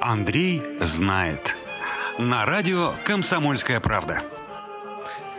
Андрей 0.00 0.62
знает. 0.80 1.56
На 2.18 2.44
радио 2.44 2.94
«Комсомольская 3.04 3.80
правда». 3.80 4.22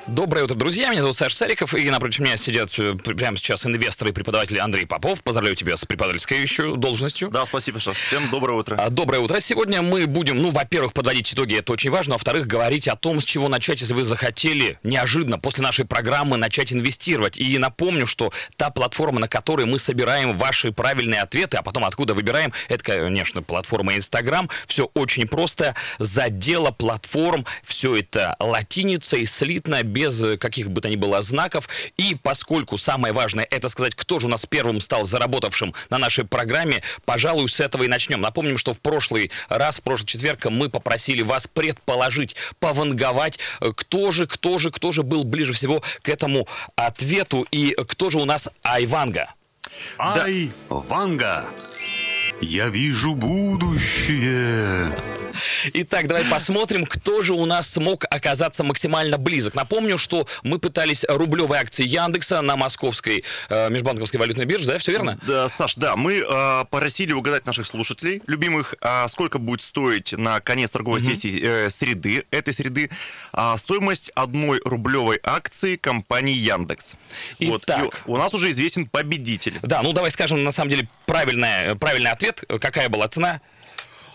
Доброе 0.07 0.45
утро, 0.45 0.55
друзья. 0.55 0.89
Меня 0.89 1.01
зовут 1.01 1.17
Саша 1.17 1.35
Цариков, 1.35 1.73
и 1.75 1.89
напротив 1.89 2.19
меня 2.19 2.37
сидят 2.37 2.69
э, 2.79 2.93
прямо 2.93 3.35
сейчас 3.35 3.65
инвесторы 3.65 4.11
и 4.11 4.13
преподаватели 4.13 4.57
Андрей 4.57 4.85
Попов. 4.85 5.21
Поздравляю 5.21 5.57
тебя 5.57 5.75
с 5.75 5.83
преподавательской 5.83 6.41
еще 6.41 6.77
должностью. 6.77 7.29
Да, 7.29 7.45
спасибо, 7.45 7.79
Саша. 7.79 7.99
Всем 7.99 8.29
доброе 8.29 8.53
утро. 8.53 8.77
А, 8.79 8.89
Доброе 8.89 9.19
утро. 9.19 9.41
Сегодня 9.41 9.81
мы 9.81 10.07
будем, 10.07 10.41
ну, 10.41 10.49
во-первых, 10.51 10.93
подводить 10.93 11.33
итоги, 11.33 11.57
это 11.57 11.73
очень 11.73 11.89
важно, 11.89 12.13
а 12.13 12.17
во-вторых, 12.17 12.47
говорить 12.47 12.87
о 12.87 12.95
том, 12.95 13.19
с 13.19 13.25
чего 13.25 13.49
начать, 13.49 13.81
если 13.81 13.93
вы 13.93 14.05
захотели 14.05 14.79
неожиданно 14.81 15.39
после 15.39 15.61
нашей 15.61 15.83
программы 15.83 16.37
начать 16.37 16.71
инвестировать. 16.71 17.37
И 17.37 17.57
напомню, 17.57 18.05
что 18.05 18.31
та 18.55 18.69
платформа, 18.69 19.19
на 19.19 19.27
которой 19.27 19.65
мы 19.65 19.77
собираем 19.77 20.37
ваши 20.37 20.71
правильные 20.71 21.19
ответы, 21.19 21.57
а 21.57 21.63
потом 21.63 21.83
откуда 21.83 22.13
выбираем, 22.13 22.53
это, 22.69 22.81
конечно, 22.81 23.43
платформа 23.43 23.93
Инстаграм. 23.97 24.49
Все 24.67 24.89
очень 24.93 25.27
просто. 25.27 25.75
Задела 25.99 26.71
платформ, 26.71 27.45
все 27.65 27.93
это 27.97 28.37
латиница 28.39 29.17
и 29.17 29.25
слитно, 29.25 29.83
без 29.97 30.21
э, 30.21 30.37
каких 30.37 30.69
бы 30.69 30.79
то 30.79 30.89
ни 30.89 30.95
было 30.95 31.23
знаков. 31.23 31.67
И 31.97 32.15
поскольку 32.21 32.77
самое 32.77 33.13
важное 33.15 33.47
это 33.49 33.67
сказать, 33.67 33.95
кто 33.95 34.19
же 34.19 34.27
у 34.27 34.29
нас 34.29 34.45
первым 34.45 34.79
стал 34.79 35.07
заработавшим 35.07 35.73
на 35.89 35.97
нашей 35.97 36.23
программе, 36.23 36.83
пожалуй, 37.05 37.49
с 37.49 37.59
этого 37.59 37.83
и 37.83 37.87
начнем. 37.87 38.21
Напомним, 38.21 38.59
что 38.59 38.73
в 38.73 38.79
прошлый 38.79 39.31
раз, 39.49 39.79
в 39.79 39.81
прошлый 39.81 40.07
четверг 40.07 40.45
мы 40.45 40.69
попросили 40.69 41.23
вас 41.23 41.47
предположить, 41.47 42.35
пованговать, 42.59 43.39
э, 43.59 43.71
кто 43.75 44.11
же, 44.11 44.27
кто 44.27 44.59
же, 44.59 44.69
кто 44.69 44.91
же 44.91 45.01
был 45.01 45.23
ближе 45.23 45.53
всего 45.53 45.81
к 46.03 46.09
этому 46.09 46.47
ответу 46.75 47.47
и 47.49 47.75
кто 47.87 48.11
же 48.11 48.19
у 48.19 48.25
нас 48.25 48.49
Айванга. 48.61 49.33
Ай, 49.97 50.51
Ванга, 50.69 51.45
я 52.39 52.69
вижу 52.69 53.15
будущее. 53.15 54.95
Итак, 55.73 56.07
давай 56.07 56.25
посмотрим, 56.25 56.85
кто 56.85 57.21
же 57.21 57.33
у 57.33 57.45
нас 57.45 57.69
смог 57.71 58.05
оказаться 58.09 58.63
максимально 58.63 59.17
близок. 59.17 59.55
Напомню, 59.55 59.97
что 59.97 60.27
мы 60.43 60.59
пытались 60.59 61.05
рублевые 61.07 61.61
акции 61.61 61.85
Яндекса 61.85 62.41
на 62.41 62.55
московской 62.55 63.23
э, 63.49 63.69
межбанковской 63.69 64.19
валютной 64.19 64.45
бирже, 64.45 64.67
да, 64.67 64.77
все 64.77 64.91
верно? 64.91 65.17
Да, 65.25 65.47
Саш, 65.49 65.75
да, 65.75 65.95
мы 65.95 66.23
э, 66.27 66.65
просили 66.69 67.13
угадать 67.13 67.45
наших 67.45 67.67
слушателей, 67.67 68.21
любимых, 68.27 68.75
а 68.81 69.07
сколько 69.07 69.39
будет 69.39 69.61
стоить 69.61 70.13
на 70.13 70.39
конец 70.39 70.71
торговой 70.71 71.01
сессии 71.01 71.39
э, 71.41 71.69
среды, 71.69 72.25
этой 72.31 72.53
среды, 72.53 72.89
а, 73.33 73.57
стоимость 73.57 74.11
одной 74.15 74.61
рублевой 74.63 75.19
акции 75.23 75.75
компании 75.75 76.35
Яндекс. 76.35 76.95
Вот, 77.39 77.63
Итак. 77.63 78.01
и 78.05 78.09
у 78.09 78.17
нас 78.17 78.33
уже 78.33 78.51
известен 78.51 78.87
победитель. 78.87 79.59
Да, 79.61 79.81
ну 79.81 79.93
давай 79.93 80.11
скажем, 80.11 80.43
на 80.43 80.51
самом 80.51 80.71
деле, 80.71 80.87
правильная, 81.05 81.75
правильный 81.75 82.11
ответ. 82.11 82.43
Какая 82.59 82.89
была 82.89 83.07
цена? 83.07 83.41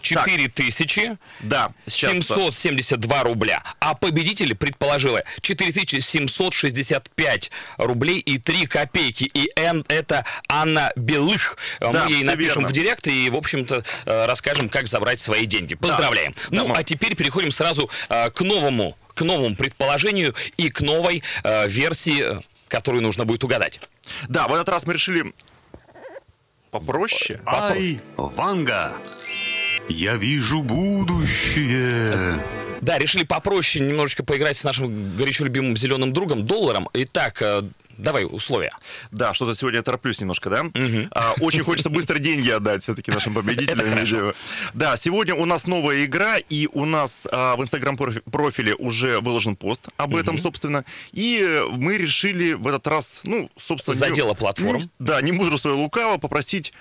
4000 0.02 1.16
Да, 1.40 1.72
сейчас, 1.86 2.26
Саш. 2.26 2.36
772 2.36 3.22
рубля. 3.22 3.62
А 3.80 3.94
победитель 3.94 4.54
предположила 4.54 5.22
4765 5.40 7.50
рублей 7.78 8.18
и 8.18 8.38
3 8.38 8.66
копейки. 8.66 9.24
И 9.24 9.50
Н 9.56 9.84
это 9.88 10.24
Анна 10.48 10.92
Белых. 10.96 11.56
Да, 11.80 12.04
Мы 12.04 12.12
ей 12.12 12.24
напишем 12.24 12.62
верно. 12.62 12.68
в 12.68 12.72
директ 12.72 13.06
и, 13.08 13.30
в 13.30 13.36
общем-то, 13.36 13.82
э, 14.06 14.26
расскажем, 14.26 14.68
как 14.68 14.88
забрать 14.88 15.20
свои 15.20 15.46
деньги. 15.46 15.74
Поздравляем. 15.74 16.34
Ну, 16.50 16.62
Да, 16.62 16.68
мы- 16.68 16.76
а 16.76 16.84
теперь 16.84 17.14
переходим 17.16 17.50
сразу 17.50 17.90
э, 18.08 18.30
к 18.30 18.40
новому 18.42 18.96
к 19.14 19.20
новому 19.22 19.54
предположению 19.54 20.34
и 20.56 20.70
к 20.70 20.80
новой 20.80 21.22
э, 21.44 21.68
версии, 21.68 22.40
которую 22.68 23.02
нужно 23.02 23.26
будет 23.26 23.44
угадать. 23.44 23.78
Да, 24.26 24.48
в 24.48 24.54
этот 24.54 24.70
раз 24.70 24.86
мы 24.86 24.94
решили 24.94 25.34
попроще. 26.70 27.38
Ай, 27.44 28.00
Ванга, 28.16 28.96
я 29.88 30.16
вижу 30.16 30.62
будущее. 30.62 32.42
Да, 32.80 32.98
решили 32.98 33.24
попроще 33.24 33.84
немножечко 33.84 34.24
поиграть 34.24 34.56
с 34.56 34.64
нашим 34.64 35.16
горячо 35.16 35.44
любимым 35.44 35.76
зеленым 35.76 36.12
другом 36.12 36.44
долларом. 36.44 36.88
Итак, 36.94 37.40
э, 37.40 37.62
давай 37.98 38.24
условия. 38.24 38.72
Да, 39.10 39.34
что-то 39.34 39.54
сегодня 39.54 39.78
я 39.78 39.82
тороплюсь 39.82 40.20
немножко, 40.20 40.50
да? 40.50 40.64
А, 41.12 41.32
очень 41.40 41.62
хочется 41.62 41.90
быстро 41.90 42.18
деньги 42.18 42.50
отдать 42.50 42.82
все-таки 42.82 43.10
нашим 43.10 43.34
победителям. 43.34 43.78
Да, 44.74 44.96
сегодня 44.96 45.34
у 45.34 45.44
нас 45.44 45.66
новая 45.66 46.04
игра, 46.04 46.36
и 46.38 46.68
у 46.72 46.84
нас 46.84 47.26
а, 47.30 47.56
в 47.56 47.62
инстаграм-профиле 47.62 48.74
уже 48.74 49.20
выложен 49.20 49.56
пост 49.56 49.88
об 49.96 50.16
этом, 50.16 50.38
собственно. 50.38 50.84
И 51.12 51.62
мы 51.70 51.96
решили 51.96 52.52
в 52.52 52.66
этот 52.66 52.86
раз, 52.86 53.20
ну, 53.24 53.50
собственно... 53.58 53.94
За 53.96 54.10
дело 54.10 54.34
платформ. 54.34 54.82
не- 54.82 54.90
Да, 54.98 55.20
не 55.20 55.32
мудрствуя 55.32 55.74
лукаво, 55.74 56.18
попросить 56.18 56.72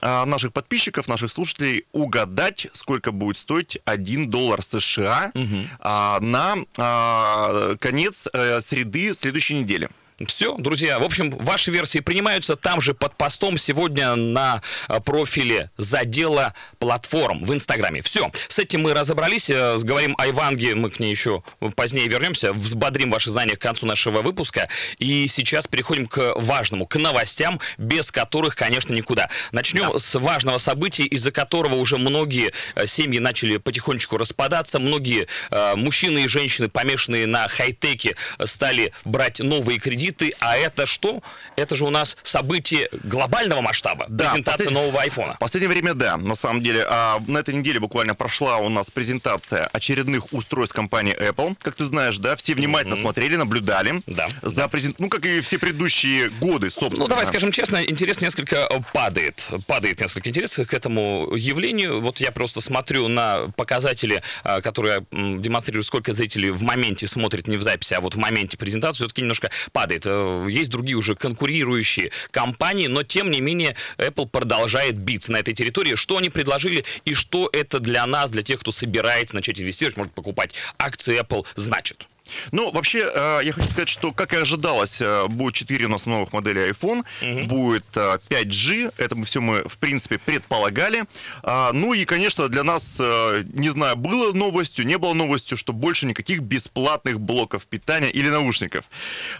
а, 0.00 0.24
наших 0.26 0.52
подписчиков, 0.52 1.08
наших 1.08 1.30
слушателей 1.30 1.84
угадать, 1.92 2.68
сколько 2.72 3.12
будет 3.12 3.36
стоить 3.36 3.78
1 3.84 4.30
доллар 4.30 4.62
США 4.62 5.32
а, 5.80 6.18
на 6.20 6.56
а, 6.78 7.76
конец 7.76 8.28
э, 8.32 8.60
среды 8.60 9.12
следующей 9.14 9.54
недели. 9.54 9.88
Все, 10.26 10.54
друзья, 10.58 10.98
в 10.98 11.02
общем, 11.02 11.30
ваши 11.30 11.70
версии 11.70 12.00
принимаются 12.00 12.54
там 12.54 12.82
же 12.82 12.92
под 12.92 13.16
постом 13.16 13.56
сегодня 13.56 14.16
на 14.16 14.60
э, 14.88 15.00
профиле 15.00 15.70
задела 15.78 16.52
платформ 16.78 17.46
в 17.46 17.54
Инстаграме. 17.54 18.02
Все, 18.02 18.30
с 18.48 18.58
этим 18.58 18.82
мы 18.82 18.92
разобрались, 18.92 19.48
э, 19.48 19.78
говорим 19.78 20.14
о 20.18 20.28
Иванге, 20.28 20.74
мы 20.74 20.90
к 20.90 21.00
ней 21.00 21.10
еще 21.10 21.42
позднее 21.74 22.06
вернемся, 22.06 22.52
взбодрим 22.52 23.10
ваши 23.10 23.30
знания 23.30 23.56
к 23.56 23.60
концу 23.60 23.86
нашего 23.86 24.20
выпуска. 24.20 24.68
И 24.98 25.26
сейчас 25.26 25.66
переходим 25.66 26.06
к 26.06 26.34
важному, 26.36 26.86
к 26.86 26.96
новостям, 26.96 27.58
без 27.78 28.10
которых, 28.10 28.56
конечно, 28.56 28.92
никуда. 28.92 29.30
Начнем 29.52 29.98
с 29.98 30.18
важного 30.18 30.58
события, 30.58 31.04
из-за 31.04 31.32
которого 31.32 31.76
уже 31.76 31.96
многие 31.96 32.52
э, 32.74 32.86
семьи 32.86 33.18
начали 33.18 33.56
потихонечку 33.56 34.18
распадаться, 34.18 34.78
многие 34.78 35.28
э, 35.50 35.76
мужчины 35.76 36.24
и 36.24 36.28
женщины, 36.28 36.68
помешанные 36.68 37.26
на 37.26 37.48
хай-теке, 37.48 38.16
стали 38.44 38.92
брать 39.06 39.40
новые 39.40 39.78
кредиты, 39.78 40.09
а 40.40 40.56
это 40.56 40.86
что? 40.86 41.22
Это 41.56 41.76
же 41.76 41.84
у 41.84 41.90
нас 41.90 42.16
событие 42.22 42.88
глобального 43.04 43.60
масштаба, 43.60 44.06
Да, 44.08 44.30
презентация 44.30 44.66
послед- 44.66 44.72
нового 44.72 45.00
айфона. 45.00 45.34
В 45.34 45.38
последнее 45.38 45.68
время, 45.70 45.94
да, 45.94 46.16
на 46.16 46.34
самом 46.34 46.62
деле. 46.62 46.84
А, 46.88 47.20
на 47.26 47.38
этой 47.38 47.54
неделе 47.54 47.80
буквально 47.80 48.14
прошла 48.14 48.58
у 48.58 48.68
нас 48.68 48.90
презентация 48.90 49.66
очередных 49.72 50.32
устройств 50.32 50.74
компании 50.74 51.14
Apple. 51.16 51.56
Как 51.62 51.74
ты 51.74 51.84
знаешь, 51.84 52.18
да, 52.18 52.36
все 52.36 52.54
внимательно 52.54 52.96
смотрели, 52.96 53.36
наблюдали. 53.36 54.02
Да. 54.06 54.28
За 54.42 54.68
презент... 54.68 54.98
Ну, 54.98 55.08
как 55.08 55.24
и 55.26 55.40
все 55.40 55.58
предыдущие 55.58 56.30
годы, 56.30 56.70
собственно. 56.70 57.04
Ну, 57.04 57.08
давай 57.08 57.26
скажем 57.26 57.52
честно, 57.52 57.82
интерес 57.82 58.20
несколько 58.20 58.56
э, 58.56 58.80
падает. 58.92 59.48
Падает 59.66 60.00
несколько 60.00 60.28
интерес 60.30 60.56
к 60.56 60.74
этому 60.74 61.34
явлению. 61.36 62.00
Вот 62.00 62.20
я 62.20 62.32
просто 62.32 62.60
смотрю 62.60 63.08
на 63.08 63.48
показатели, 63.56 64.22
э, 64.44 64.60
которые 64.60 65.04
демонстрируют, 65.10 65.86
сколько 65.86 66.12
зрителей 66.12 66.50
в 66.50 66.62
моменте 66.62 67.06
смотрит 67.06 67.48
не 67.48 67.56
в 67.56 67.62
записи, 67.62 67.94
а 67.94 68.00
вот 68.00 68.14
в 68.14 68.18
моменте 68.18 68.56
презентации, 68.56 68.98
все-таки 69.04 69.22
немножко 69.22 69.50
падает. 69.72 69.99
Э, 70.06 70.46
Есть 70.48 70.70
другие 70.70 70.96
уже 70.96 71.14
конкурирующие 71.14 72.10
компании, 72.30 72.86
но 72.86 73.02
тем 73.02 73.30
не 73.30 73.40
менее 73.40 73.76
Apple 73.98 74.28
продолжает 74.28 74.96
биться 74.96 75.32
на 75.32 75.38
этой 75.38 75.54
территории. 75.54 75.94
Что 75.94 76.16
они 76.16 76.30
предложили 76.30 76.84
и 77.04 77.14
что 77.14 77.48
это 77.52 77.80
для 77.80 78.06
нас, 78.06 78.30
для 78.30 78.42
тех, 78.42 78.60
кто 78.60 78.72
собирается 78.72 79.34
начать 79.34 79.60
инвестировать, 79.60 79.96
может 79.96 80.12
покупать 80.12 80.54
акции 80.78 81.20
Apple, 81.20 81.46
значит? 81.54 82.06
Ну, 82.52 82.70
вообще, 82.70 83.10
э, 83.12 83.40
я 83.44 83.52
хочу 83.52 83.70
сказать, 83.70 83.88
что, 83.88 84.12
как 84.12 84.32
и 84.32 84.36
ожидалось, 84.36 85.00
э, 85.00 85.26
будет 85.28 85.54
4 85.54 85.86
у 85.86 85.88
нас 85.88 86.06
новых 86.06 86.32
моделей 86.32 86.70
iPhone, 86.70 87.04
будет 87.46 87.84
э, 87.94 88.18
5G, 88.28 88.94
это 88.96 89.16
мы 89.16 89.24
все 89.24 89.40
мы, 89.40 89.62
в 89.68 89.78
принципе, 89.78 90.18
предполагали. 90.18 91.04
А, 91.42 91.72
Ну 91.72 91.94
и, 91.94 92.04
конечно, 92.04 92.48
для 92.48 92.62
нас, 92.64 92.98
э, 93.00 93.44
не 93.52 93.70
знаю, 93.70 93.96
было 93.96 94.32
новостью, 94.32 94.86
не 94.86 94.98
было 94.98 95.14
новостью, 95.14 95.56
что 95.56 95.72
больше 95.72 96.06
никаких 96.06 96.40
бесплатных 96.40 97.20
блоков 97.20 97.66
питания 97.66 98.10
или 98.10 98.28
наушников. 98.28 98.84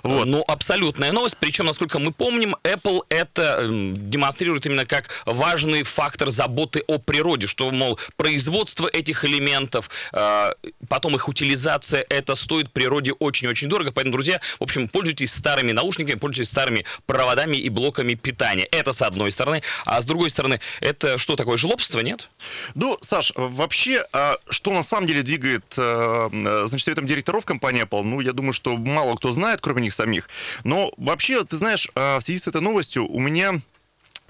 Вот. 0.02 0.26
Ну, 0.26 0.44
абсолютная 0.46 1.12
новость. 1.12 1.36
Причем, 1.40 1.66
насколько 1.66 1.98
мы 1.98 2.12
помним, 2.12 2.56
Apple 2.62 3.00
это 3.08 3.42
эм, 3.60 4.10
демонстрирует 4.10 4.66
именно 4.66 4.86
как 4.86 5.08
важный 5.26 5.82
фактор 5.82 6.30
заботы 6.30 6.82
о 6.86 6.98
природе, 6.98 7.46
что, 7.46 7.70
мол, 7.70 7.98
производство 8.16 8.88
этих 8.88 9.24
элементов, 9.24 9.90
э, 10.12 10.52
потом 10.88 11.16
их 11.16 11.28
утилизация, 11.28 12.04
это 12.08 12.34
стоит 12.34 12.70
природе 12.80 13.12
очень-очень 13.12 13.68
дорого. 13.68 13.92
Поэтому, 13.92 14.14
друзья, 14.14 14.40
в 14.58 14.62
общем, 14.62 14.88
пользуйтесь 14.88 15.34
старыми 15.34 15.72
наушниками, 15.72 16.18
пользуйтесь 16.18 16.48
старыми 16.50 16.86
проводами 17.04 17.58
и 17.58 17.68
блоками 17.68 18.14
питания. 18.14 18.64
Это 18.70 18.94
с 18.94 19.02
одной 19.02 19.32
стороны. 19.32 19.62
А 19.84 20.00
с 20.00 20.06
другой 20.06 20.30
стороны, 20.30 20.60
это 20.80 21.18
что 21.18 21.36
такое, 21.36 21.58
жлобство, 21.58 22.00
нет? 22.00 22.30
Ну, 22.74 22.96
Саш, 23.02 23.32
вообще, 23.36 24.02
а, 24.14 24.36
что 24.48 24.72
на 24.72 24.82
самом 24.82 25.06
деле 25.06 25.22
двигает, 25.22 25.64
э, 25.76 26.28
э, 26.32 26.64
значит, 26.66 26.86
советом 26.86 27.06
директоров 27.06 27.44
компании 27.44 27.82
Apple, 27.82 28.02
ну, 28.02 28.20
я 28.20 28.32
думаю, 28.32 28.54
что 28.54 28.78
мало 28.78 29.14
кто 29.16 29.30
знает, 29.30 29.60
кроме 29.60 29.82
них 29.82 29.92
самих. 29.92 30.30
Но 30.64 30.90
вообще, 30.96 31.42
ты 31.44 31.56
знаешь, 31.56 31.90
а, 31.94 32.18
в 32.18 32.22
связи 32.22 32.40
с 32.40 32.48
этой 32.48 32.62
новостью 32.62 33.06
у 33.06 33.20
меня 33.20 33.60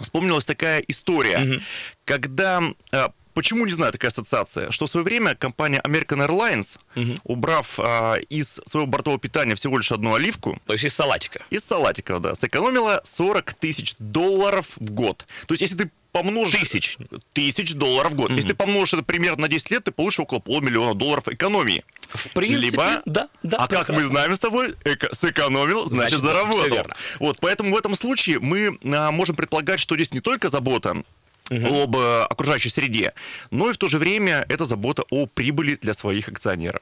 вспомнилась 0.01 0.45
такая 0.45 0.83
история, 0.89 1.63
когда 2.05 2.63
э, 2.91 3.09
Почему, 3.41 3.65
не 3.65 3.73
знаю, 3.73 3.91
такая 3.91 4.11
ассоциация? 4.11 4.71
Что 4.71 4.85
в 4.85 4.91
свое 4.91 5.03
время 5.03 5.35
компания 5.35 5.81
American 5.87 6.29
Airlines, 6.29 6.79
убрав 7.25 7.81
а, 7.81 8.17
из 8.29 8.61
своего 8.67 8.87
бортового 8.87 9.19
питания 9.19 9.55
всего 9.55 9.79
лишь 9.79 9.91
одну 9.93 10.13
оливку, 10.13 10.61
То 10.67 10.75
есть 10.75 10.85
из 10.85 10.95
салатика. 10.95 11.41
из 11.49 11.65
салатиков, 11.65 12.21
да, 12.21 12.35
сэкономила 12.35 13.01
40 13.03 13.55
тысяч 13.55 13.95
долларов 13.99 14.67
в 14.77 14.93
год. 14.93 15.25
То 15.47 15.55
есть, 15.55 15.63
если 15.63 15.77
ты 15.85 15.91
помножишь... 16.13 16.61
Тысяч. 16.61 16.99
Тысяч 17.33 17.73
долларов 17.73 18.13
в 18.13 18.17
год. 18.17 18.31
Если 18.33 18.51
ты 18.51 18.55
помножишь 18.55 18.93
это 18.93 19.05
примерно 19.05 19.43
на 19.43 19.49
10 19.49 19.71
лет, 19.71 19.85
ты 19.85 19.91
получишь 19.91 20.21
около 20.21 20.41
полумиллиона 20.41 20.93
долларов 20.93 21.27
экономии. 21.29 21.83
В 22.13 22.29
принципе, 22.35 22.67
Либо, 22.67 23.03
да, 23.07 23.29
да. 23.43 23.57
а 23.57 23.69
как 23.69 23.89
мы 23.89 23.95
прекрасно. 23.95 24.09
знаем 24.09 24.35
с 24.35 24.41
тобой, 24.41 24.75
эко- 24.85 25.15
сэкономил, 25.15 25.87
значит, 25.87 26.19
Значит, 26.19 26.21
заработал. 26.21 26.93
Вот, 27.21 27.39
поэтому 27.41 27.75
в 27.75 27.79
этом 27.79 27.95
случае 27.95 28.39
мы 28.41 28.79
а, 28.85 29.11
можем 29.13 29.37
предполагать, 29.37 29.81
что 29.81 29.95
здесь 29.95 30.13
не 30.13 30.21
только 30.21 30.49
забота 30.49 31.05
об 31.51 31.97
э, 31.97 32.23
окружающей 32.23 32.69
среде, 32.69 33.13
но 33.51 33.71
и 33.71 33.73
в 33.73 33.77
то 33.77 33.89
же 33.89 33.99
время 33.99 34.47
это 34.49 34.65
забота 34.65 35.03
о 35.11 35.27
прибыли 35.27 35.77
для 35.81 35.95
своих 35.95 36.29
акционеров. 36.29 36.81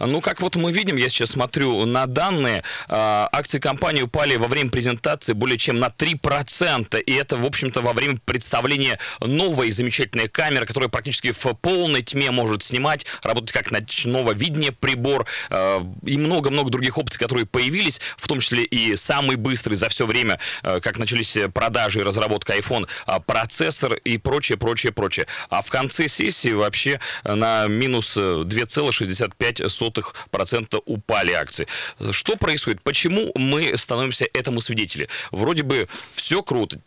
Ну, 0.00 0.20
как 0.20 0.40
вот 0.40 0.56
мы 0.56 0.72
видим, 0.72 0.96
я 0.96 1.08
сейчас 1.08 1.30
смотрю 1.30 1.84
на 1.84 2.06
данные, 2.06 2.64
а, 2.88 3.28
акции 3.32 3.58
компании 3.58 4.02
упали 4.02 4.36
во 4.36 4.46
время 4.46 4.70
презентации 4.70 5.32
более 5.32 5.58
чем 5.58 5.78
на 5.78 5.88
3%, 5.88 7.00
и 7.00 7.12
это, 7.12 7.36
в 7.36 7.44
общем-то, 7.44 7.80
во 7.80 7.92
время 7.92 8.18
представления 8.24 8.98
новой 9.20 9.70
замечательной 9.70 10.28
камеры, 10.28 10.66
которая 10.66 10.88
практически 10.88 11.32
в 11.32 11.54
полной 11.54 12.02
тьме 12.02 12.30
может 12.30 12.62
снимать, 12.62 13.06
работать 13.22 13.52
как 13.52 13.70
ночного 13.70 14.32
видения 14.32 14.72
прибор, 14.72 15.26
а, 15.50 15.86
и 16.04 16.16
много-много 16.16 16.70
других 16.70 16.98
опций, 16.98 17.18
которые 17.18 17.46
появились, 17.46 18.00
в 18.16 18.26
том 18.26 18.40
числе 18.40 18.64
и 18.64 18.96
самый 18.96 19.36
быстрый 19.36 19.74
за 19.74 19.88
все 19.88 20.06
время, 20.06 20.38
а, 20.62 20.80
как 20.80 20.98
начались 20.98 21.36
продажи 21.52 22.00
и 22.00 22.02
разработка 22.02 22.56
iPhone, 22.56 22.88
процессор 23.26 23.94
и 24.08 24.18
прочее, 24.18 24.58
прочее, 24.58 24.92
прочее. 24.92 25.26
А 25.50 25.62
в 25.62 25.70
конце 25.70 26.08
сессии 26.08 26.50
вообще 26.50 27.00
на 27.24 27.66
минус 27.66 28.16
э, 28.16 28.20
2,65% 28.20 30.82
упали 30.86 31.32
акции. 31.32 31.66
Что 32.10 32.36
происходит? 32.36 32.82
Почему 32.82 33.32
мы 33.34 33.76
становимся 33.76 34.26
этому 34.32 34.60
свидетели? 34.60 35.08
Вроде 35.30 35.62
бы 35.62 35.88
все 36.14 36.42
круто, 36.42 36.80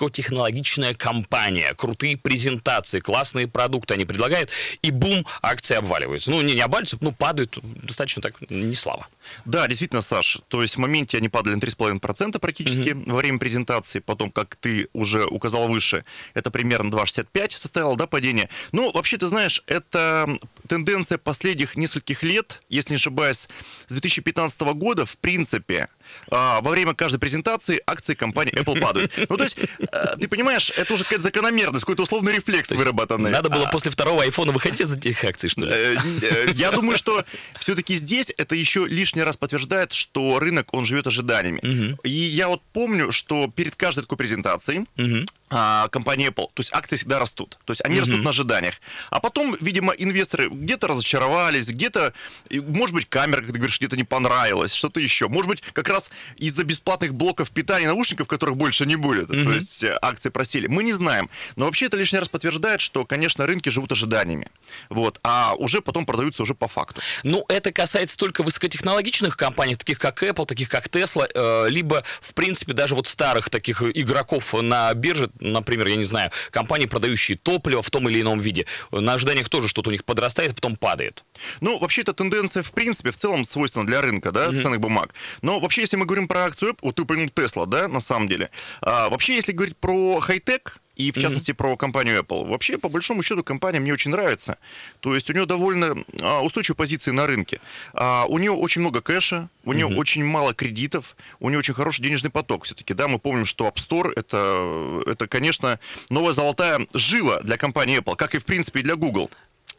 высокотехнологичная 0.00 0.94
компания, 0.94 1.74
крутые 1.74 2.16
презентации, 2.16 3.00
классные 3.00 3.46
продукты 3.46 3.94
они 3.94 4.04
предлагают, 4.04 4.50
и 4.82 4.90
бум, 4.90 5.26
акции 5.42 5.76
обваливаются. 5.76 6.30
Ну, 6.30 6.40
не, 6.42 6.54
не 6.54 6.60
обваливаются, 6.60 6.98
ну, 7.00 7.12
падают 7.12 7.58
достаточно 7.62 8.22
так, 8.22 8.34
не 8.50 8.74
слава. 8.74 9.06
Да, 9.44 9.66
действительно, 9.68 10.02
Саш. 10.02 10.40
То 10.48 10.62
есть 10.62 10.76
в 10.76 10.78
моменте 10.78 11.18
они 11.18 11.28
падали 11.28 11.54
на 11.54 11.60
3,5% 11.60 12.38
практически 12.38 12.90
во 12.90 13.16
время 13.16 13.38
презентации. 13.38 14.00
Потом, 14.00 14.30
как 14.30 14.56
ты 14.56 14.88
уже 14.92 15.26
указал 15.26 15.68
выше, 15.68 16.04
это 16.34 16.50
примерно 16.50 16.90
2,65 16.90 17.56
составило 17.56 17.96
да, 17.96 18.06
падение. 18.06 18.48
Ну, 18.72 18.90
вообще, 18.92 19.18
ты 19.18 19.26
знаешь, 19.26 19.62
это 19.66 20.28
тенденция 20.68 21.18
последних 21.18 21.76
нескольких 21.76 22.22
лет, 22.22 22.62
если 22.68 22.94
не 22.94 22.96
ошибаюсь, 22.96 23.48
с 23.86 23.92
2015 23.92 24.60
года, 24.60 25.04
в 25.04 25.18
принципе, 25.18 25.88
а, 26.30 26.60
во 26.60 26.70
время 26.70 26.94
каждой 26.94 27.18
презентации 27.18 27.80
акции 27.86 28.14
компании 28.14 28.54
Apple 28.54 28.80
падают. 28.80 29.12
Ну, 29.28 29.36
то 29.36 29.44
есть, 29.44 29.58
ты 30.20 30.28
понимаешь, 30.28 30.72
это 30.76 30.94
уже 30.94 31.04
какая-то 31.04 31.22
закономерность, 31.22 31.84
какой-то 31.84 32.02
условный 32.02 32.32
рефлекс 32.32 32.70
выработанный. 32.70 33.30
Надо 33.30 33.48
было 33.48 33.66
А, 33.66 33.70
после 33.70 33.90
второго 33.90 34.22
айфона 34.22 34.52
выходить 34.52 34.80
из 34.80 34.92
этих 34.92 35.24
акций, 35.24 35.48
что 35.48 35.62
ли? 35.62 35.72
Э, 35.72 35.96
э, 36.22 36.46
Я 36.54 36.70
думаю, 36.70 36.96
что 36.96 37.24
все-таки 37.58 37.94
здесь 37.94 38.32
это 38.36 38.54
еще 38.54 38.86
лишний 38.86 39.22
раз 39.22 39.36
подтверждает, 39.36 39.92
что 39.92 40.38
рынок, 40.38 40.72
он 40.72 40.84
живет 40.84 41.06
ожиданиями. 41.06 41.96
И 42.04 42.10
я 42.10 42.48
вот 42.48 42.62
помню, 42.72 43.12
что 43.12 43.48
перед 43.48 43.76
каждой 43.76 44.02
такой 44.02 44.18
презентацией. 44.18 44.86
А, 45.50 45.88
компания 45.88 46.28
Apple, 46.28 46.46
то 46.54 46.60
есть 46.60 46.72
акции 46.72 46.96
всегда 46.96 47.18
растут. 47.18 47.58
То 47.64 47.72
есть 47.72 47.84
они 47.84 47.98
растут 48.00 48.22
на 48.22 48.30
ожиданиях. 48.30 48.74
А 49.10 49.20
потом, 49.20 49.56
видимо, 49.60 49.92
инвесторы 49.92 50.48
где-то 50.48 50.86
разочаровались, 50.86 51.68
где-то, 51.68 52.14
может 52.50 52.94
быть, 52.94 53.08
камера, 53.08 53.40
как 53.40 53.46
ты 53.46 53.52
говоришь, 53.54 53.78
где-то 53.78 53.96
не 53.96 54.04
понравилась, 54.04 54.72
что-то 54.72 55.00
еще. 55.00 55.28
Может 55.28 55.48
быть, 55.48 55.62
как 55.72 55.88
раз 55.88 56.10
из-за 56.36 56.62
бесплатных 56.62 57.14
блоков 57.14 57.50
питания 57.50 57.86
наушников, 57.86 58.28
которых 58.28 58.56
больше 58.56 58.86
не 58.86 58.96
будет. 58.96 59.28
То 59.28 59.52
есть 59.52 59.82
э, 59.82 59.98
акции 60.00 60.28
просели. 60.28 60.68
Мы 60.68 60.84
не 60.84 60.92
знаем. 60.92 61.28
Но 61.56 61.64
вообще 61.64 61.86
это 61.86 61.96
лишний 61.96 62.18
раз 62.18 62.28
подтверждает, 62.28 62.80
что, 62.80 63.04
конечно, 63.04 63.46
рынки 63.46 63.68
живут 63.68 63.92
ожиданиями. 63.92 64.48
Вот. 64.88 65.18
А 65.22 65.54
уже 65.56 65.80
потом 65.80 66.06
продаются 66.06 66.42
уже 66.42 66.54
по 66.54 66.68
факту. 66.68 67.00
Ну, 67.24 67.44
это 67.48 67.72
касается 67.72 68.16
только 68.16 68.42
высокотехнологичных 68.42 69.36
компаний, 69.36 69.74
таких 69.74 69.98
как 69.98 70.22
Apple, 70.22 70.46
таких 70.46 70.68
как 70.68 70.86
Tesla, 70.86 71.28
э, 71.34 71.68
либо, 71.68 72.04
в 72.20 72.34
принципе, 72.34 72.72
даже 72.72 72.94
вот 72.94 73.06
старых 73.06 73.50
таких 73.50 73.82
игроков 73.82 74.54
на 74.54 74.92
бирже, 74.94 75.30
например, 75.40 75.86
я 75.88 75.96
не 75.96 76.04
знаю, 76.04 76.30
компании, 76.50 76.86
продающие 76.86 77.36
топливо 77.36 77.82
в 77.82 77.90
том 77.90 78.08
или 78.08 78.20
ином 78.20 78.40
виде. 78.40 78.66
На 78.90 79.14
ожиданиях 79.14 79.48
тоже 79.48 79.68
что-то 79.68 79.90
у 79.90 79.92
них 79.92 80.04
подрастает, 80.04 80.52
а 80.52 80.54
потом 80.54 80.76
падает. 80.76 81.24
Ну, 81.60 81.78
вообще, 81.78 82.02
эта 82.02 82.12
тенденция, 82.12 82.62
в 82.62 82.72
принципе, 82.72 83.10
в 83.10 83.16
целом 83.16 83.44
свойственна 83.44 83.86
для 83.86 84.00
рынка, 84.00 84.32
да, 84.32 84.50
ценных 84.50 84.80
бумаг. 84.80 85.14
Но 85.42 85.60
вообще, 85.60 85.82
если 85.82 85.96
мы 85.96 86.06
говорим 86.06 86.28
про 86.28 86.44
акцию 86.44 86.76
вот 86.82 86.96
ты 86.96 87.02
упомянул 87.02 87.28
Tesla, 87.28 87.66
да, 87.66 87.88
на 87.88 88.00
самом 88.00 88.28
деле. 88.28 88.50
А, 88.80 89.08
вообще, 89.08 89.34
если 89.34 89.52
говорить 89.52 89.76
про 89.76 90.20
хай-тек, 90.20 90.78
и 91.00 91.12
в 91.12 91.18
частности 91.18 91.52
про 91.52 91.76
компанию 91.76 92.20
Apple. 92.20 92.46
Вообще, 92.46 92.78
по 92.78 92.88
большому 92.88 93.22
счету, 93.22 93.42
компания 93.42 93.80
мне 93.80 93.92
очень 93.92 94.10
нравится. 94.10 94.58
То 95.00 95.14
есть 95.14 95.30
у 95.30 95.32
нее 95.32 95.46
довольно 95.46 96.04
а, 96.20 96.42
устойчивые 96.42 96.76
позиции 96.76 97.10
на 97.10 97.26
рынке. 97.26 97.60
А, 97.92 98.26
у 98.28 98.38
нее 98.38 98.52
очень 98.52 98.80
много 98.80 99.00
кэша, 99.00 99.48
у 99.64 99.72
нее 99.72 99.86
очень 99.86 100.24
мало 100.24 100.54
кредитов, 100.54 101.16
у 101.40 101.48
нее 101.48 101.58
очень 101.58 101.74
хороший 101.74 102.02
денежный 102.02 102.30
поток 102.30 102.64
все-таки. 102.64 102.94
Да, 102.94 103.08
мы 103.08 103.18
помним, 103.18 103.46
что 103.46 103.66
App 103.66 103.76
Store 103.76 104.12
это, 104.14 105.02
это, 105.06 105.26
конечно, 105.26 105.78
новая 106.10 106.32
золотая 106.32 106.86
жила 106.94 107.40
для 107.40 107.56
компании 107.56 107.98
Apple, 107.98 108.16
как 108.16 108.34
и, 108.34 108.38
в 108.38 108.44
принципе, 108.44 108.80
и 108.80 108.82
для 108.82 108.96
Google. 108.96 109.30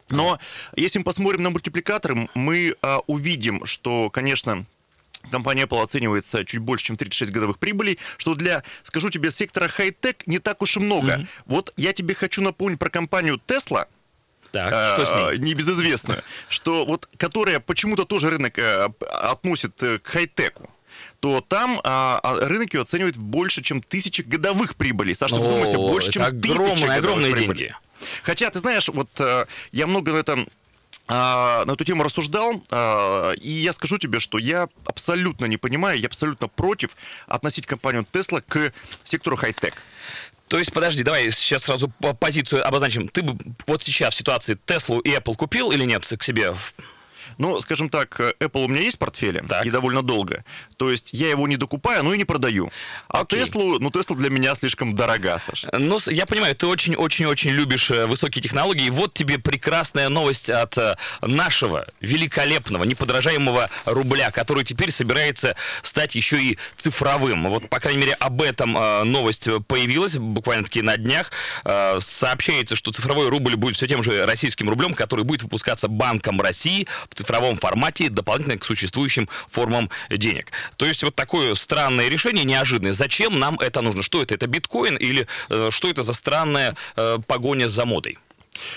Но 0.08 0.38
если 0.76 0.98
мы 0.98 1.04
посмотрим 1.04 1.42
на 1.42 1.50
мультипликаторы, 1.50 2.28
мы 2.34 2.76
а, 2.82 3.00
увидим, 3.06 3.64
что, 3.64 4.10
конечно, 4.10 4.66
компания 5.30 5.64
Apple 5.64 5.82
оценивается 5.82 6.44
чуть 6.44 6.60
больше, 6.60 6.86
чем 6.86 6.96
36 6.96 7.30
годовых 7.32 7.58
прибылей, 7.58 7.98
что 8.16 8.34
для, 8.34 8.62
скажу 8.82 9.10
тебе, 9.10 9.30
сектора 9.30 9.68
хай-тек 9.68 10.26
не 10.26 10.38
так 10.38 10.62
уж 10.62 10.76
и 10.76 10.80
много. 10.80 11.26
Вот 11.46 11.72
я 11.76 11.92
тебе 11.92 12.14
хочу 12.14 12.42
напомнить 12.42 12.78
про 12.78 12.90
компанию 12.90 13.40
Tesla, 13.46 13.86
Так, 14.52 14.72
э, 14.72 14.94
что 14.94 15.06
с 15.06 15.38
ней? 15.38 15.50
небезызвестную, 15.50 16.22
что 16.48 16.84
вот, 16.84 17.08
которая 17.16 17.60
почему-то 17.60 18.04
тоже 18.04 18.30
рынок 18.30 18.58
э, 18.58 18.88
относит 19.10 19.82
э, 19.82 19.98
к 19.98 20.06
хай-теку 20.06 20.70
то 21.20 21.40
там 21.40 21.80
а, 21.84 22.18
а, 22.22 22.46
рынок 22.46 22.74
ее 22.74 22.82
оценивает 22.82 23.16
больше, 23.16 23.62
чем 23.62 23.80
тысячи 23.80 24.22
годовых 24.22 24.74
прибылей. 24.74 25.14
Саша, 25.14 25.36
ты 25.36 25.40
вдумайся, 25.40 25.76
больше, 25.78 26.10
чем 26.10 26.40
тысячи 26.40 26.84
огромные, 26.84 27.32
прибылей. 27.32 27.68
деньги. 27.68 27.74
Хотя, 28.24 28.50
ты 28.50 28.58
знаешь, 28.58 28.88
вот 28.88 29.08
э, 29.18 29.46
я 29.70 29.86
много 29.86 30.12
на 30.12 30.16
этом 30.16 30.40
а, 30.42 30.61
на 31.08 31.72
эту 31.72 31.84
тему 31.84 32.02
рассуждал, 32.02 32.62
а, 32.70 33.32
и 33.32 33.50
я 33.50 33.72
скажу 33.72 33.98
тебе, 33.98 34.20
что 34.20 34.38
я 34.38 34.68
абсолютно 34.84 35.46
не 35.46 35.56
понимаю, 35.56 35.98
я 35.98 36.06
абсолютно 36.06 36.48
против 36.48 36.96
относить 37.26 37.66
компанию 37.66 38.06
Tesla 38.12 38.42
к 38.46 38.72
сектору 39.04 39.36
хай-тек. 39.36 39.74
То 40.48 40.58
есть, 40.58 40.72
подожди, 40.72 41.02
давай 41.02 41.30
сейчас 41.30 41.64
сразу 41.64 41.88
по- 41.88 42.12
позицию 42.12 42.66
обозначим. 42.66 43.08
Ты 43.08 43.22
бы 43.22 43.38
вот 43.66 43.82
сейчас 43.82 44.14
в 44.14 44.18
ситуации 44.18 44.58
Теслу 44.66 45.00
и 45.00 45.10
Apple 45.10 45.34
купил 45.34 45.70
или 45.70 45.84
нет 45.84 46.06
к 46.06 46.22
себе? 46.22 46.54
Ну, 47.38 47.60
скажем 47.60 47.88
так, 47.88 48.18
Apple 48.40 48.64
у 48.64 48.68
меня 48.68 48.82
есть 48.82 48.96
в 48.96 49.00
портфеле, 49.00 49.44
Так. 49.48 49.66
и 49.66 49.70
довольно 49.70 50.02
долго. 50.02 50.44
То 50.76 50.90
есть 50.90 51.10
я 51.12 51.30
его 51.30 51.46
не 51.48 51.56
докупаю, 51.56 52.02
но 52.02 52.14
и 52.14 52.18
не 52.18 52.24
продаю. 52.24 52.70
А 53.08 53.20
Окей. 53.20 53.40
Теслу, 53.40 53.78
ну, 53.78 53.90
Тесла 53.90 54.16
для 54.16 54.30
меня 54.30 54.54
слишком 54.54 54.94
дорога, 54.94 55.38
Саша. 55.38 55.68
Ну, 55.78 55.98
я 56.06 56.26
понимаю, 56.26 56.54
ты 56.54 56.66
очень-очень-очень 56.66 57.50
любишь 57.50 57.90
э, 57.90 58.06
высокие 58.06 58.42
технологии. 58.42 58.90
Вот 58.90 59.14
тебе 59.14 59.38
прекрасная 59.38 60.08
новость 60.08 60.50
от 60.50 60.76
э, 60.78 60.96
нашего 61.20 61.86
великолепного, 62.00 62.84
неподражаемого 62.84 63.70
рубля, 63.84 64.30
который 64.30 64.64
теперь 64.64 64.90
собирается 64.90 65.56
стать 65.82 66.14
еще 66.14 66.42
и 66.42 66.58
цифровым. 66.76 67.48
Вот, 67.48 67.68
по 67.68 67.80
крайней 67.80 68.00
мере, 68.00 68.14
об 68.14 68.42
этом 68.42 68.76
э, 68.76 69.04
новость 69.04 69.48
появилась 69.66 70.16
буквально-таки 70.16 70.82
на 70.82 70.96
днях. 70.96 71.30
Сообщается, 71.98 72.76
что 72.76 72.92
цифровой 72.92 73.28
рубль 73.28 73.56
будет 73.56 73.76
все 73.76 73.86
тем 73.86 74.02
же 74.02 74.26
российским 74.26 74.68
рублем, 74.68 74.94
который 74.94 75.24
будет 75.24 75.42
выпускаться 75.42 75.88
Банком 75.88 76.40
России 76.40 76.86
в 77.10 77.14
цифровом 77.22 77.56
формате 77.56 78.08
дополнительно 78.08 78.58
к 78.58 78.64
существующим 78.64 79.28
формам 79.48 79.90
денег. 80.10 80.50
То 80.76 80.86
есть 80.86 81.02
вот 81.02 81.14
такое 81.14 81.54
странное 81.54 82.08
решение, 82.08 82.44
неожиданное. 82.44 82.92
Зачем 82.92 83.38
нам 83.38 83.58
это 83.60 83.80
нужно? 83.80 84.02
Что 84.02 84.22
это? 84.22 84.34
Это 84.34 84.46
биткоин 84.46 84.96
или 84.96 85.26
э, 85.48 85.70
что 85.70 85.88
это 85.88 86.02
за 86.02 86.12
странная 86.12 86.76
э, 86.96 87.18
погоня 87.26 87.68
за 87.68 87.84
модой? 87.84 88.18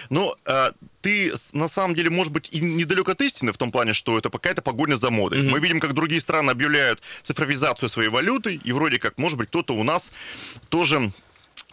Но 0.09 0.35
э, 0.45 0.71
ты 1.01 1.33
на 1.53 1.67
самом 1.67 1.95
деле, 1.95 2.09
может 2.09 2.31
быть, 2.31 2.49
и 2.51 2.59
недалек 2.59 3.09
от 3.09 3.21
истины 3.21 3.51
в 3.51 3.57
том 3.57 3.71
плане, 3.71 3.93
что 3.93 4.17
это 4.17 4.29
какая-то 4.29 4.61
погоня 4.61 4.95
за 4.95 5.09
модой. 5.09 5.41
Мы 5.41 5.59
видим, 5.59 5.79
как 5.79 5.93
другие 5.93 6.21
страны 6.21 6.51
объявляют 6.51 7.01
цифровизацию 7.23 7.89
своей 7.89 8.09
валюты, 8.09 8.55
и 8.55 8.71
вроде 8.71 8.99
как, 8.99 9.17
может 9.17 9.37
быть, 9.37 9.49
кто-то 9.49 9.73
у 9.73 9.83
нас 9.83 10.11
тоже 10.69 11.11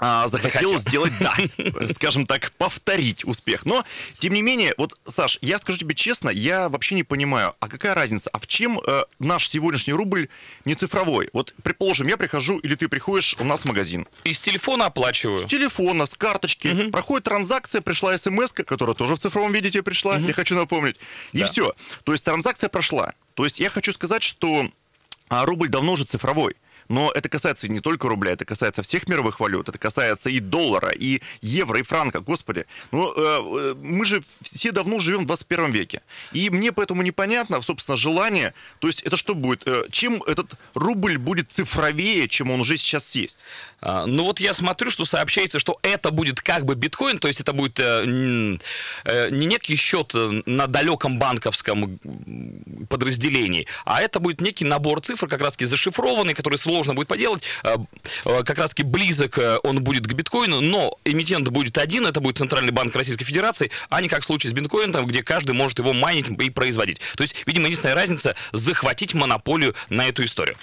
а, 0.04 0.26
захотел 0.26 0.76
Захотел. 0.76 0.78
сделать, 0.78 1.12
да, 1.20 1.88
скажем 1.94 2.26
так, 2.26 2.50
повторить 2.58 3.24
успех. 3.24 3.64
Но, 3.64 3.84
тем 4.18 4.34
не 4.34 4.42
менее, 4.42 4.74
вот, 4.76 4.98
Саш, 5.06 5.38
я 5.42 5.58
скажу 5.60 5.78
тебе 5.78 5.94
честно, 5.94 6.28
я 6.28 6.68
вообще 6.68 6.96
не 6.96 7.04
понимаю, 7.04 7.54
а 7.60 7.68
какая 7.68 7.94
разница, 7.94 8.28
а 8.32 8.40
в 8.40 8.48
чем 8.48 8.80
э, 8.84 9.04
наш 9.20 9.48
сегодняшний 9.48 9.92
рубль 9.92 10.28
не 10.64 10.74
цифровой? 10.74 11.30
Вот, 11.32 11.54
предположим, 11.62 12.08
я 12.08 12.16
прихожу, 12.16 12.58
или 12.58 12.74
ты 12.74 12.88
приходишь 12.88 13.36
у 13.38 13.44
нас 13.44 13.60
в 13.62 13.64
магазин, 13.66 14.08
Из 14.24 14.40
телефона 14.40 14.86
оплачиваю. 14.86 15.46
с 15.46 15.50
телефона, 15.50 16.06
с 16.06 16.14
карточки. 16.16 16.90
Проходит 16.90 17.24
транзакция, 17.24 17.80
пришла 17.80 18.18
смс, 18.18 18.50
которая 18.52 18.96
тоже 18.96 19.14
в 19.14 19.18
цифровом 19.20 19.52
виде 19.52 19.70
тебе 19.70 19.84
пришла, 19.84 20.16
я 20.18 20.32
хочу 20.32 20.56
напомнить. 20.56 20.96
И 21.32 21.38
Да. 21.38 21.46
все. 21.46 21.74
То 22.02 22.10
есть 22.12 22.24
транзакция 22.24 22.68
прошла. 22.68 23.12
То 23.34 23.44
есть 23.44 23.60
я 23.60 23.70
хочу 23.70 23.92
сказать, 23.92 24.22
что 24.24 24.68
а, 25.28 25.46
рубль 25.46 25.68
давно 25.68 25.92
уже 25.92 26.04
цифровой. 26.04 26.56
Но 26.92 27.10
это 27.10 27.30
касается 27.30 27.68
не 27.68 27.80
только 27.80 28.06
рубля, 28.06 28.32
это 28.32 28.44
касается 28.44 28.82
всех 28.82 29.08
мировых 29.08 29.40
валют, 29.40 29.66
это 29.66 29.78
касается 29.78 30.28
и 30.28 30.40
доллара, 30.40 30.90
и 30.90 31.22
евро, 31.40 31.80
и 31.80 31.82
франка, 31.82 32.20
господи. 32.20 32.66
Ну, 32.90 33.10
э, 33.16 33.74
мы 33.82 34.04
же 34.04 34.20
все 34.42 34.72
давно 34.72 34.98
живем 34.98 35.22
в 35.22 35.26
21 35.26 35.72
веке. 35.72 36.02
И 36.32 36.50
мне 36.50 36.70
поэтому 36.70 37.00
непонятно, 37.00 37.62
собственно, 37.62 37.96
желание, 37.96 38.52
то 38.78 38.88
есть 38.88 39.00
это 39.00 39.16
что 39.16 39.34
будет, 39.34 39.66
э, 39.66 39.86
чем 39.90 40.22
этот 40.24 40.52
рубль 40.74 41.16
будет 41.16 41.50
цифровее, 41.50 42.28
чем 42.28 42.50
он 42.50 42.60
уже 42.60 42.76
сейчас 42.76 43.14
есть? 43.14 43.38
А, 43.80 44.04
ну 44.04 44.24
вот 44.24 44.38
я 44.38 44.52
смотрю, 44.52 44.90
что 44.90 45.06
сообщается, 45.06 45.58
что 45.58 45.78
это 45.80 46.10
будет 46.10 46.42
как 46.42 46.66
бы 46.66 46.74
биткоин, 46.74 47.18
то 47.18 47.28
есть 47.28 47.40
это 47.40 47.54
будет 47.54 47.80
э, 47.80 48.04
э, 49.04 49.30
не 49.30 49.46
некий 49.46 49.76
счет 49.76 50.12
на 50.14 50.66
далеком 50.66 51.18
банковском 51.18 51.98
подразделении, 52.90 53.66
а 53.86 54.02
это 54.02 54.20
будет 54.20 54.42
некий 54.42 54.66
набор 54.66 55.00
цифр, 55.00 55.26
как 55.26 55.40
раз 55.40 55.54
таки 55.54 55.64
зашифрованный, 55.64 56.34
который 56.34 56.58
сложно 56.58 56.81
будет 56.88 57.08
поделать, 57.08 57.42
э, 57.64 57.76
как 58.44 58.58
раз 58.58 58.70
таки 58.70 58.82
близок 58.82 59.38
он 59.62 59.82
будет 59.82 60.06
к 60.06 60.12
биткоину, 60.12 60.60
но 60.60 60.98
эмитент 61.04 61.48
будет 61.48 61.78
один, 61.78 62.06
это 62.06 62.20
будет 62.20 62.38
Центральный 62.38 62.72
банк 62.72 62.94
Российской 62.94 63.24
Федерации, 63.24 63.70
а 63.88 64.00
не 64.00 64.08
как 64.08 64.22
в 64.22 64.24
случае 64.24 64.50
с 64.50 64.54
биткоином, 64.54 65.06
где 65.06 65.22
каждый 65.22 65.52
может 65.52 65.78
его 65.78 65.92
майнить 65.92 66.28
и 66.28 66.50
производить. 66.50 67.00
То 67.16 67.22
есть, 67.22 67.36
видимо, 67.46 67.66
единственная 67.66 67.94
разница 67.94 68.36
захватить 68.52 69.14
монополию 69.14 69.74
на 69.88 70.08
эту 70.08 70.24
историю. 70.24 70.56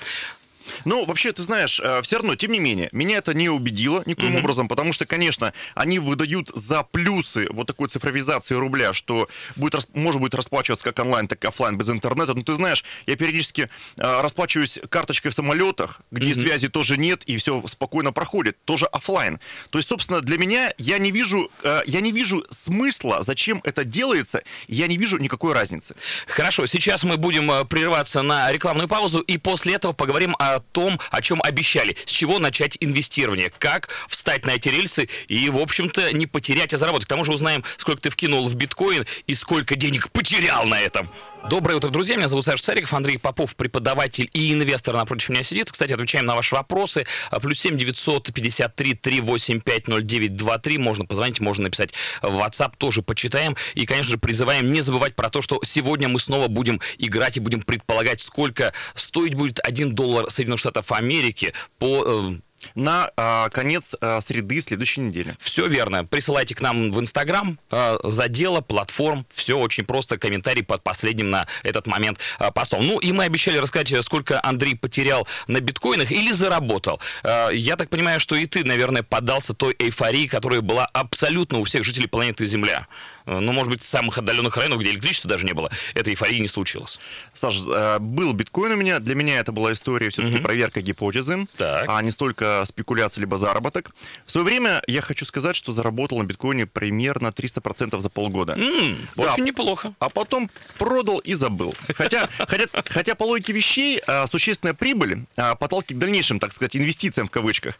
Ну, 0.85 1.05
вообще, 1.05 1.31
ты 1.31 1.41
знаешь, 1.41 1.79
э, 1.83 2.01
все 2.01 2.17
равно, 2.17 2.35
тем 2.35 2.51
не 2.51 2.59
менее, 2.59 2.89
меня 2.91 3.17
это 3.17 3.33
не 3.33 3.49
убедило 3.49 4.03
никаким 4.05 4.35
mm-hmm. 4.35 4.39
образом, 4.39 4.67
потому 4.67 4.93
что, 4.93 5.05
конечно, 5.05 5.53
они 5.75 5.99
выдают 5.99 6.49
за 6.53 6.83
плюсы 6.83 7.47
вот 7.51 7.67
такой 7.67 7.89
цифровизации 7.89 8.55
рубля, 8.55 8.93
что 8.93 9.27
будет, 9.55 9.87
может 9.93 10.21
быть 10.21 10.33
расплачиваться 10.33 10.83
как 10.83 10.99
онлайн, 10.99 11.27
так 11.27 11.43
и 11.43 11.47
офлайн 11.47 11.77
без 11.77 11.89
интернета. 11.89 12.33
Ну, 12.33 12.43
ты 12.43 12.53
знаешь, 12.53 12.83
я 13.07 13.15
периодически 13.15 13.69
э, 13.97 14.21
расплачиваюсь 14.21 14.79
карточкой 14.89 15.31
в 15.31 15.35
самолетах, 15.35 16.01
где 16.11 16.31
mm-hmm. 16.31 16.41
связи 16.41 16.69
тоже 16.69 16.97
нет, 16.97 17.23
и 17.25 17.37
все 17.37 17.61
спокойно 17.67 18.11
проходит, 18.11 18.57
тоже 18.65 18.85
офлайн. 18.85 19.39
То 19.69 19.79
есть, 19.79 19.89
собственно, 19.89 20.21
для 20.21 20.37
меня 20.37 20.73
я 20.77 20.97
не 20.97 21.11
вижу, 21.11 21.51
э, 21.63 21.81
я 21.85 22.01
не 22.01 22.11
вижу 22.11 22.45
смысла, 22.49 23.23
зачем 23.23 23.61
это 23.63 23.83
делается, 23.83 24.43
я 24.67 24.87
не 24.87 24.97
вижу 24.97 25.17
никакой 25.17 25.53
разницы. 25.53 25.95
Хорошо, 26.27 26.65
сейчас 26.65 27.03
мы 27.03 27.17
будем 27.17 27.67
прерываться 27.67 28.21
на 28.21 28.51
рекламную 28.51 28.87
паузу, 28.87 29.19
и 29.19 29.37
после 29.37 29.73
этого 29.73 29.93
поговорим 29.93 30.35
о 30.39 30.58
том, 30.59 30.99
о 31.11 31.21
чем 31.21 31.41
обещали. 31.41 31.95
С 32.05 32.09
чего 32.09 32.39
начать 32.39 32.77
инвестирование? 32.79 33.51
Как 33.57 33.89
встать 34.07 34.45
на 34.45 34.51
эти 34.51 34.69
рельсы 34.69 35.09
и, 35.27 35.49
в 35.49 35.57
общем-то, 35.57 36.13
не 36.13 36.27
потерять, 36.27 36.73
а 36.73 36.77
заработать. 36.77 37.05
К 37.05 37.09
тому 37.09 37.25
же 37.25 37.31
узнаем, 37.31 37.63
сколько 37.77 38.01
ты 38.01 38.09
вкинул 38.09 38.47
в 38.47 38.55
биткоин 38.55 39.05
и 39.27 39.35
сколько 39.35 39.75
денег 39.75 40.11
потерял 40.11 40.65
на 40.65 40.79
этом. 40.79 41.09
Доброе 41.47 41.75
утро, 41.75 41.89
друзья. 41.89 42.17
Меня 42.17 42.27
зовут 42.27 42.45
Саша 42.45 42.63
Цариков, 42.63 42.93
Андрей 42.93 43.17
Попов, 43.17 43.55
преподаватель 43.55 44.29
и 44.33 44.51
инвестор 44.53 44.95
напротив 44.95 45.29
меня 45.29 45.41
сидит. 45.41 45.71
Кстати, 45.71 45.93
отвечаем 45.93 46.25
на 46.25 46.35
ваши 46.35 46.53
вопросы. 46.53 47.05
Плюс 47.41 47.59
7 47.59 47.77
953 47.77 48.93
385 48.95 49.87
0923. 49.87 50.77
Можно 50.77 51.05
позвонить, 51.05 51.39
можно 51.39 51.63
написать 51.63 51.93
в 52.21 52.37
WhatsApp, 52.37 52.73
тоже 52.77 53.01
почитаем. 53.01 53.55
И, 53.73 53.85
конечно 53.85 54.11
же, 54.11 54.17
призываем 54.17 54.71
не 54.71 54.81
забывать 54.81 55.15
про 55.15 55.29
то, 55.29 55.41
что 55.41 55.59
сегодня 55.63 56.09
мы 56.09 56.19
снова 56.19 56.49
будем 56.49 56.81
играть 56.97 57.37
и 57.37 57.39
будем 57.39 57.61
предполагать, 57.61 58.19
сколько 58.19 58.73
стоить 58.93 59.33
будет 59.33 59.59
1 59.63 59.95
доллар 59.95 60.29
Соединенных 60.29 60.59
Штатов 60.59 60.91
Америки 60.91 61.53
по 61.79 62.03
э, 62.05 62.31
на 62.75 63.11
а, 63.15 63.49
конец 63.49 63.95
а, 64.01 64.21
среды 64.21 64.61
следующей 64.61 65.01
недели. 65.01 65.35
Все 65.39 65.67
верно. 65.67 66.05
Присылайте 66.05 66.55
к 66.55 66.61
нам 66.61 66.91
в 66.91 66.99
Инстаграм 66.99 67.59
а, 67.71 67.99
за 68.03 68.27
дело, 68.27 68.61
платформ. 68.61 69.25
Все 69.29 69.57
очень 69.57 69.85
просто. 69.85 70.17
Комментарий 70.17 70.63
под 70.63 70.83
последним 70.83 71.29
на 71.29 71.47
этот 71.63 71.87
момент 71.87 72.19
а, 72.37 72.51
постом. 72.51 72.85
Ну 72.85 72.99
и 72.99 73.11
мы 73.11 73.25
обещали 73.25 73.57
рассказать, 73.57 73.93
сколько 74.03 74.39
Андрей 74.43 74.75
потерял 74.75 75.27
на 75.47 75.59
биткоинах 75.59 76.11
или 76.11 76.31
заработал. 76.31 76.99
А, 77.23 77.49
я 77.49 77.75
так 77.75 77.89
понимаю, 77.89 78.19
что 78.19 78.35
и 78.35 78.45
ты, 78.45 78.63
наверное, 78.63 79.03
поддался 79.03 79.53
той 79.53 79.75
эйфории, 79.77 80.27
которая 80.27 80.61
была 80.61 80.85
абсолютно 80.85 81.59
у 81.59 81.63
всех 81.63 81.83
жителей 81.83 82.07
планеты 82.07 82.45
Земля. 82.45 82.87
Э, 83.29 83.39
ну, 83.39 83.53
может 83.53 83.69
быть, 83.69 83.81
в 83.81 83.85
самых 83.85 84.17
отдаленных 84.17 84.57
районах, 84.57 84.79
где 84.79 84.91
электричества 84.91 85.29
даже 85.29 85.45
не 85.45 85.53
было, 85.53 85.69
этой 85.93 86.13
эйфории 86.13 86.39
не 86.39 86.47
случилось. 86.47 86.99
Саша, 87.33 87.59
э, 87.67 87.99
был 87.99 88.33
биткоин 88.33 88.71
у 88.71 88.75
меня. 88.75 88.99
Для 88.99 89.15
меня 89.15 89.39
это 89.39 89.51
была 89.51 89.73
история 89.73 90.09
все-таки 90.09 90.35
угу. 90.35 90.43
проверка 90.43 90.81
гипотезы, 90.81 91.47
так. 91.57 91.85
а 91.87 92.01
не 92.01 92.11
столько 92.11 92.48
спекуляция 92.65 93.21
либо 93.21 93.37
заработок. 93.37 93.91
В 94.25 94.31
свое 94.31 94.45
время 94.45 94.81
я 94.87 95.01
хочу 95.01 95.25
сказать, 95.25 95.55
что 95.55 95.71
заработал 95.71 96.17
на 96.19 96.23
биткоине 96.23 96.65
примерно 96.65 97.27
300% 97.27 97.99
за 97.99 98.09
полгода. 98.09 98.53
М-м, 98.53 98.97
да. 99.15 99.33
Очень 99.33 99.43
неплохо. 99.43 99.93
А 99.99 100.09
потом 100.09 100.49
продал 100.77 101.19
и 101.19 101.33
забыл. 101.33 101.73
Хотя, 101.95 102.29
хотя, 102.37 102.65
хотя 102.85 103.15
по 103.15 103.23
логике 103.23 103.53
вещей 103.53 104.01
а, 104.07 104.27
существенная 104.27 104.73
прибыль 104.73 105.25
а, 105.35 105.55
подталкивает 105.55 105.97
к 105.97 105.99
дальнейшим, 105.99 106.39
так 106.39 106.51
сказать, 106.51 106.75
инвестициям 106.75 107.27
в 107.27 107.31
кавычках. 107.31 107.75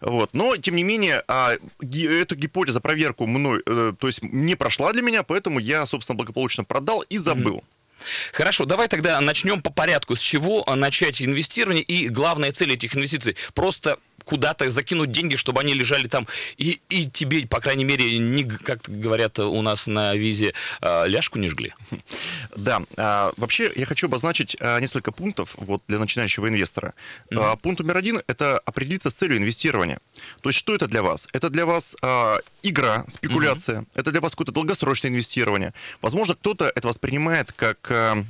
Вот. 0.00 0.34
Но, 0.34 0.56
тем 0.56 0.76
не 0.76 0.82
менее, 0.82 1.22
а, 1.28 1.54
эту 1.80 2.36
гипотезу, 2.36 2.80
проверку 2.80 3.26
мной, 3.26 3.62
э, 3.66 3.92
то 3.98 4.06
есть 4.06 4.22
не 4.22 4.54
прошла 4.54 4.92
для 4.92 5.02
меня, 5.02 5.22
поэтому 5.22 5.58
я, 5.58 5.86
собственно, 5.86 6.16
благополучно 6.16 6.64
продал 6.64 7.02
и 7.02 7.18
забыл. 7.18 7.64
Хорошо, 8.32 8.64
давай 8.64 8.88
тогда 8.88 9.20
начнем 9.20 9.62
по 9.62 9.70
порядку. 9.70 10.16
С 10.16 10.20
чего 10.20 10.64
начать 10.74 11.22
инвестирование 11.22 11.82
и 11.82 12.08
главная 12.08 12.52
цель 12.52 12.72
этих 12.72 12.96
инвестиций? 12.96 13.36
Просто 13.54 13.98
куда-то 14.24 14.68
закинуть 14.70 15.10
деньги, 15.10 15.36
чтобы 15.36 15.60
они 15.60 15.74
лежали 15.74 16.08
там, 16.08 16.26
и, 16.56 16.80
и 16.88 17.08
тебе, 17.08 17.46
по 17.46 17.60
крайней 17.60 17.84
мере, 17.84 18.18
не, 18.18 18.44
как 18.44 18.82
говорят 18.88 19.38
у 19.38 19.62
нас 19.62 19.86
на 19.86 20.14
визе, 20.14 20.54
э, 20.80 21.08
ляжку 21.08 21.38
не 21.38 21.48
жгли. 21.48 21.74
Да, 22.56 22.82
а, 22.96 23.32
вообще 23.36 23.70
я 23.74 23.86
хочу 23.86 24.06
обозначить 24.06 24.56
а, 24.60 24.78
несколько 24.80 25.12
пунктов 25.12 25.54
вот, 25.56 25.82
для 25.88 25.98
начинающего 25.98 26.48
инвестора. 26.48 26.94
Mm-hmm. 27.30 27.52
А, 27.52 27.56
пункт 27.56 27.80
номер 27.80 27.96
один– 27.96 28.22
это 28.26 28.58
определиться 28.58 29.10
с 29.10 29.14
целью 29.14 29.38
инвестирования. 29.38 29.98
То 30.40 30.50
есть 30.50 30.58
что 30.58 30.74
это 30.74 30.86
для 30.86 31.02
вас? 31.02 31.28
Это 31.32 31.50
для 31.50 31.66
вас 31.66 31.96
а, 32.02 32.38
игра, 32.62 33.04
спекуляция, 33.08 33.80
mm-hmm. 33.80 33.86
это 33.94 34.10
для 34.12 34.20
вас 34.20 34.32
какое-то 34.32 34.52
долгосрочное 34.52 35.10
инвестирование. 35.10 35.74
Возможно, 36.00 36.34
кто-то 36.34 36.70
это 36.74 36.88
воспринимает 36.88 37.52
как 37.52 37.90
а, 37.90 38.24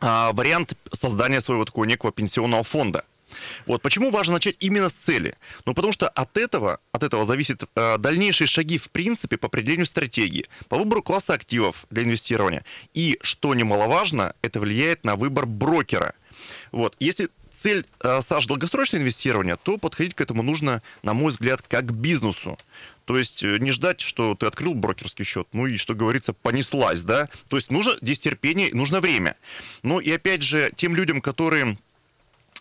а, 0.00 0.32
вариант 0.32 0.72
создания 0.92 1.40
своего 1.40 1.64
такого 1.64 1.84
некого 1.84 2.12
пенсионного 2.12 2.62
фонда. 2.62 3.04
Вот 3.66 3.82
почему 3.82 4.10
важно 4.10 4.34
начать 4.34 4.56
именно 4.60 4.88
с 4.88 4.94
цели? 4.94 5.36
Ну, 5.66 5.74
потому 5.74 5.92
что 5.92 6.08
от 6.08 6.36
этого, 6.36 6.80
от 6.92 7.02
этого 7.02 7.24
зависит 7.24 7.62
э, 7.74 7.98
дальнейшие 7.98 8.46
шаги, 8.46 8.78
в 8.78 8.90
принципе, 8.90 9.36
по 9.36 9.46
определению 9.46 9.86
стратегии, 9.86 10.46
по 10.68 10.76
выбору 10.76 11.02
класса 11.02 11.34
активов 11.34 11.86
для 11.90 12.02
инвестирования. 12.02 12.64
И, 12.94 13.18
что 13.22 13.54
немаловажно, 13.54 14.34
это 14.42 14.60
влияет 14.60 15.04
на 15.04 15.16
выбор 15.16 15.46
брокера. 15.46 16.14
Вот. 16.72 16.96
Если 17.00 17.28
цель, 17.52 17.86
э, 18.02 18.20
Саш, 18.20 18.46
долгосрочное 18.46 19.00
инвестирование, 19.00 19.56
то 19.56 19.76
подходить 19.76 20.14
к 20.14 20.20
этому 20.20 20.42
нужно, 20.42 20.82
на 21.02 21.14
мой 21.14 21.30
взгляд, 21.30 21.62
как 21.62 21.86
к 21.86 21.92
бизнесу. 21.92 22.58
То 23.04 23.18
есть 23.18 23.42
э, 23.42 23.58
не 23.58 23.72
ждать, 23.72 24.00
что 24.00 24.34
ты 24.34 24.46
открыл 24.46 24.74
брокерский 24.74 25.24
счет, 25.24 25.48
ну 25.52 25.66
и, 25.66 25.76
что 25.76 25.94
говорится, 25.94 26.32
понеслась, 26.32 27.02
да? 27.02 27.28
То 27.48 27.56
есть 27.56 27.70
нужно 27.70 27.96
здесь 28.00 28.20
терпение, 28.20 28.70
нужно 28.72 29.00
время. 29.00 29.36
Ну 29.82 30.00
и 30.00 30.10
опять 30.10 30.42
же, 30.42 30.72
тем 30.76 30.94
людям, 30.94 31.20
которые 31.20 31.78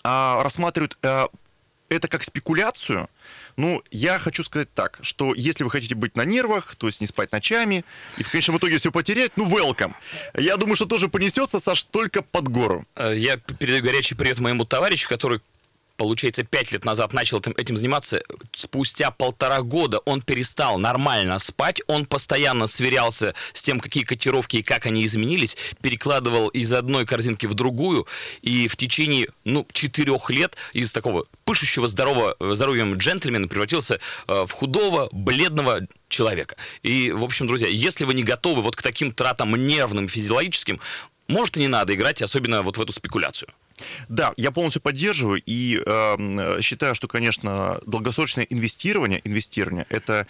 а, 0.04 0.42
рассматривают 0.44 0.98
а, 1.02 1.28
это 1.90 2.08
как 2.08 2.24
спекуляцию, 2.24 3.10
ну, 3.58 3.84
я 3.92 4.20
хочу 4.20 4.44
сказать 4.44 4.74
так, 4.74 5.00
что 5.02 5.34
если 5.34 5.64
вы 5.64 5.70
хотите 5.70 5.96
быть 5.96 6.16
на 6.16 6.24
нервах, 6.24 6.76
то 6.76 6.88
есть 6.88 7.02
не 7.02 7.08
спать 7.08 7.32
ночами, 7.32 7.84
и 8.18 8.24
в 8.24 8.32
конечном 8.32 8.58
итоге 8.58 8.78
все 8.78 8.92
потерять, 8.92 9.34
ну, 9.36 9.46
welcome. 9.46 9.94
Я 10.34 10.56
думаю, 10.56 10.76
что 10.76 10.86
тоже 10.86 11.10
понесется, 11.10 11.60
Саш, 11.60 11.84
только 11.84 12.22
под 12.22 12.48
гору. 12.48 12.86
Э, 12.96 13.14
я 13.16 13.38
передаю 13.38 13.84
горячий 13.84 14.16
привет 14.16 14.40
моему 14.40 14.64
товарищу, 14.66 15.10
который 15.10 15.42
получается, 16.00 16.44
пять 16.44 16.72
лет 16.72 16.86
назад 16.86 17.12
начал 17.12 17.40
этим, 17.40 17.76
заниматься, 17.76 18.24
спустя 18.56 19.12
полтора 19.12 19.62
года 19.62 20.00
он 20.06 20.22
перестал 20.22 20.80
нормально 20.80 21.38
спать, 21.40 21.82
он 21.88 22.06
постоянно 22.06 22.68
сверялся 22.68 23.36
с 23.52 23.62
тем, 23.62 23.82
какие 23.82 24.06
котировки 24.06 24.58
и 24.58 24.64
как 24.64 24.86
они 24.86 25.06
изменились, 25.06 25.58
перекладывал 25.82 26.48
из 26.48 26.72
одной 26.72 27.06
корзинки 27.06 27.48
в 27.48 27.54
другую, 27.54 28.08
и 28.42 28.70
в 28.70 28.78
течение, 28.78 29.28
ну, 29.44 29.68
четырех 29.74 30.30
лет 30.30 30.56
из 30.72 30.94
такого 30.94 31.26
пышущего 31.44 31.88
здорового, 31.88 32.38
здоровьем 32.40 32.96
джентльмена 32.96 33.50
превратился 33.50 34.00
э, 34.28 34.46
в 34.48 34.52
худого, 34.52 35.10
бледного 35.12 35.82
человека. 36.08 36.56
И, 36.82 37.12
в 37.12 37.26
общем, 37.26 37.46
друзья, 37.46 37.68
если 37.68 38.06
вы 38.06 38.14
не 38.14 38.24
готовы 38.24 38.62
вот 38.62 38.78
к 38.78 38.82
таким 38.82 39.12
тратам 39.12 39.54
нервным, 39.68 40.08
физиологическим, 40.08 40.80
может 41.28 41.58
и 41.58 41.60
не 41.60 41.68
надо 41.68 41.94
играть, 41.94 42.22
особенно 42.22 42.62
вот 42.62 42.78
в 42.78 42.82
эту 42.82 42.94
спекуляцию. 42.94 43.50
Да, 44.08 44.34
я 44.38 44.52
полностью 44.52 44.82
поддерживаю 44.82 45.42
и 45.46 45.82
э, 45.86 46.62
считаю, 46.62 46.96
что, 46.96 47.08
конечно, 47.08 47.80
долгосрочное 47.86 48.46
инвестирование, 48.50 49.22
инвестирование 49.24 49.86
это, 49.90 50.28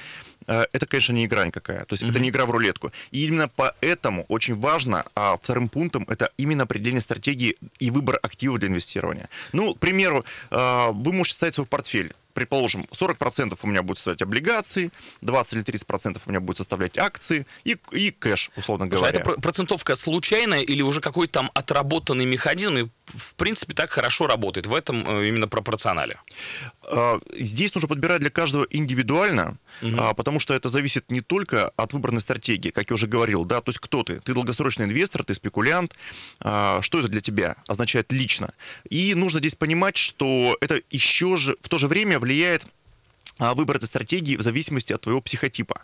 э, 0.48 0.65
это, 0.72 0.86
конечно, 0.86 1.13
не 1.13 1.25
игра 1.25 1.46
никакая. 1.46 1.86
То 1.86 1.94
есть 1.94 2.03
mm-hmm. 2.03 2.10
это 2.10 2.20
не 2.20 2.29
игра 2.29 2.46
в 2.46 2.51
рулетку. 2.51 2.91
И 3.12 3.25
именно 3.25 3.50
поэтому 3.56 4.25
очень 4.27 4.56
важно, 4.56 5.06
а 5.15 5.38
вторым 5.38 5.70
пунктом, 5.70 6.06
это 6.08 6.32
именно 6.38 6.63
определение 6.63 7.01
стратегии 7.01 7.58
и 7.79 7.91
выбор 7.91 8.20
активов 8.22 8.60
для 8.60 8.70
инвестирования. 8.70 9.29
Ну, 9.53 9.75
к 9.75 9.79
примеру, 9.79 10.25
э, 10.51 10.88
вы 10.91 11.13
можете 11.13 11.36
ставить 11.36 11.56
свой 11.56 11.68
портфель 11.68 12.13
предположим, 12.33 12.86
40% 12.91 13.57
у 13.62 13.67
меня 13.67 13.81
будет 13.83 13.98
составлять 13.98 14.21
облигации, 14.21 14.91
20 15.21 15.53
или 15.53 15.63
30% 15.63 16.21
у 16.25 16.29
меня 16.29 16.39
будет 16.39 16.57
составлять 16.57 16.98
акции 16.98 17.45
и, 17.63 17.77
и 17.91 18.12
кэш, 18.12 18.51
условно 18.55 18.88
Слушай, 18.88 19.00
говоря. 19.00 19.17
а 19.17 19.31
это 19.31 19.41
процентовка 19.41 19.95
случайная 19.95 20.62
или 20.62 20.81
уже 20.81 21.01
какой-то 21.01 21.33
там 21.33 21.51
отработанный 21.53 22.25
механизм, 22.25 22.77
и 22.77 22.88
в 23.05 23.36
принципе 23.36 23.74
так 23.74 23.89
хорошо 23.89 24.27
работает 24.27 24.67
в 24.67 24.74
этом 24.74 25.07
э, 25.07 25.27
именно 25.27 25.48
пропорционале? 25.48 26.19
А, 26.91 27.19
здесь 27.38 27.75
нужно 27.75 27.88
подбирать 27.88 28.19
для 28.22 28.31
каждого 28.31 28.65
индивидуально, 28.69 29.58
угу. 29.81 30.15
потому 30.15 30.39
что 30.39 30.53
это 30.53 30.69
зависит 30.69 31.12
не 31.12 31.22
только 31.22 31.69
от 31.69 31.93
выбранной 31.93 32.22
стратегии, 32.22 32.69
как 32.69 32.89
я 32.89 32.96
уже 32.96 33.08
говорил, 33.08 33.46
да, 33.46 33.62
то 33.62 33.69
есть 33.69 33.79
кто 33.79 34.03
ты? 34.03 34.19
Ты 34.22 34.34
долгосрочный 34.34 34.86
инвестор, 34.86 35.24
ты 35.24 35.34
спекулянт, 35.36 35.93
а, 36.39 36.81
что 36.81 37.00
это 37.00 37.08
для 37.08 37.22
тебя 37.22 37.58
означает 37.67 38.12
лично? 38.12 38.53
И 38.89 39.13
нужно 39.13 39.39
здесь 39.39 39.55
понимать, 39.55 39.98
что 39.98 40.58
это 40.62 40.81
еще 40.89 41.38
же 41.38 41.55
в 41.62 41.69
то 41.69 41.77
же 41.77 41.88
время 41.88 42.19
влияет 42.19 42.65
выбор 43.38 43.77
этой 43.77 43.86
стратегии 43.86 44.36
в 44.36 44.41
зависимости 44.41 44.91
от 44.91 45.01
твоего 45.01 45.22
психотипа. 45.22 45.84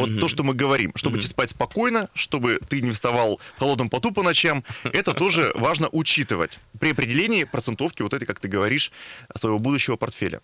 Вот 0.00 0.10
угу. 0.10 0.20
то, 0.20 0.28
что 0.28 0.42
мы 0.42 0.54
говорим, 0.54 0.92
чтобы 0.94 1.14
угу. 1.14 1.20
тебе 1.20 1.30
спать 1.30 1.50
спокойно, 1.50 2.08
чтобы 2.14 2.60
ты 2.68 2.80
не 2.80 2.92
вставал 2.92 3.40
в 3.56 3.58
холодном 3.58 3.90
поту 3.90 4.12
по 4.12 4.22
ночам, 4.22 4.64
это 4.84 5.12
тоже 5.12 5.52
важно 5.54 5.88
учитывать 5.92 6.58
при 6.78 6.92
определении 6.92 7.44
процентовки 7.44 8.02
вот 8.02 8.14
этой, 8.14 8.24
как 8.24 8.40
ты 8.40 8.48
говоришь, 8.48 8.92
своего 9.34 9.58
будущего 9.58 9.96
портфеля. 9.96 10.40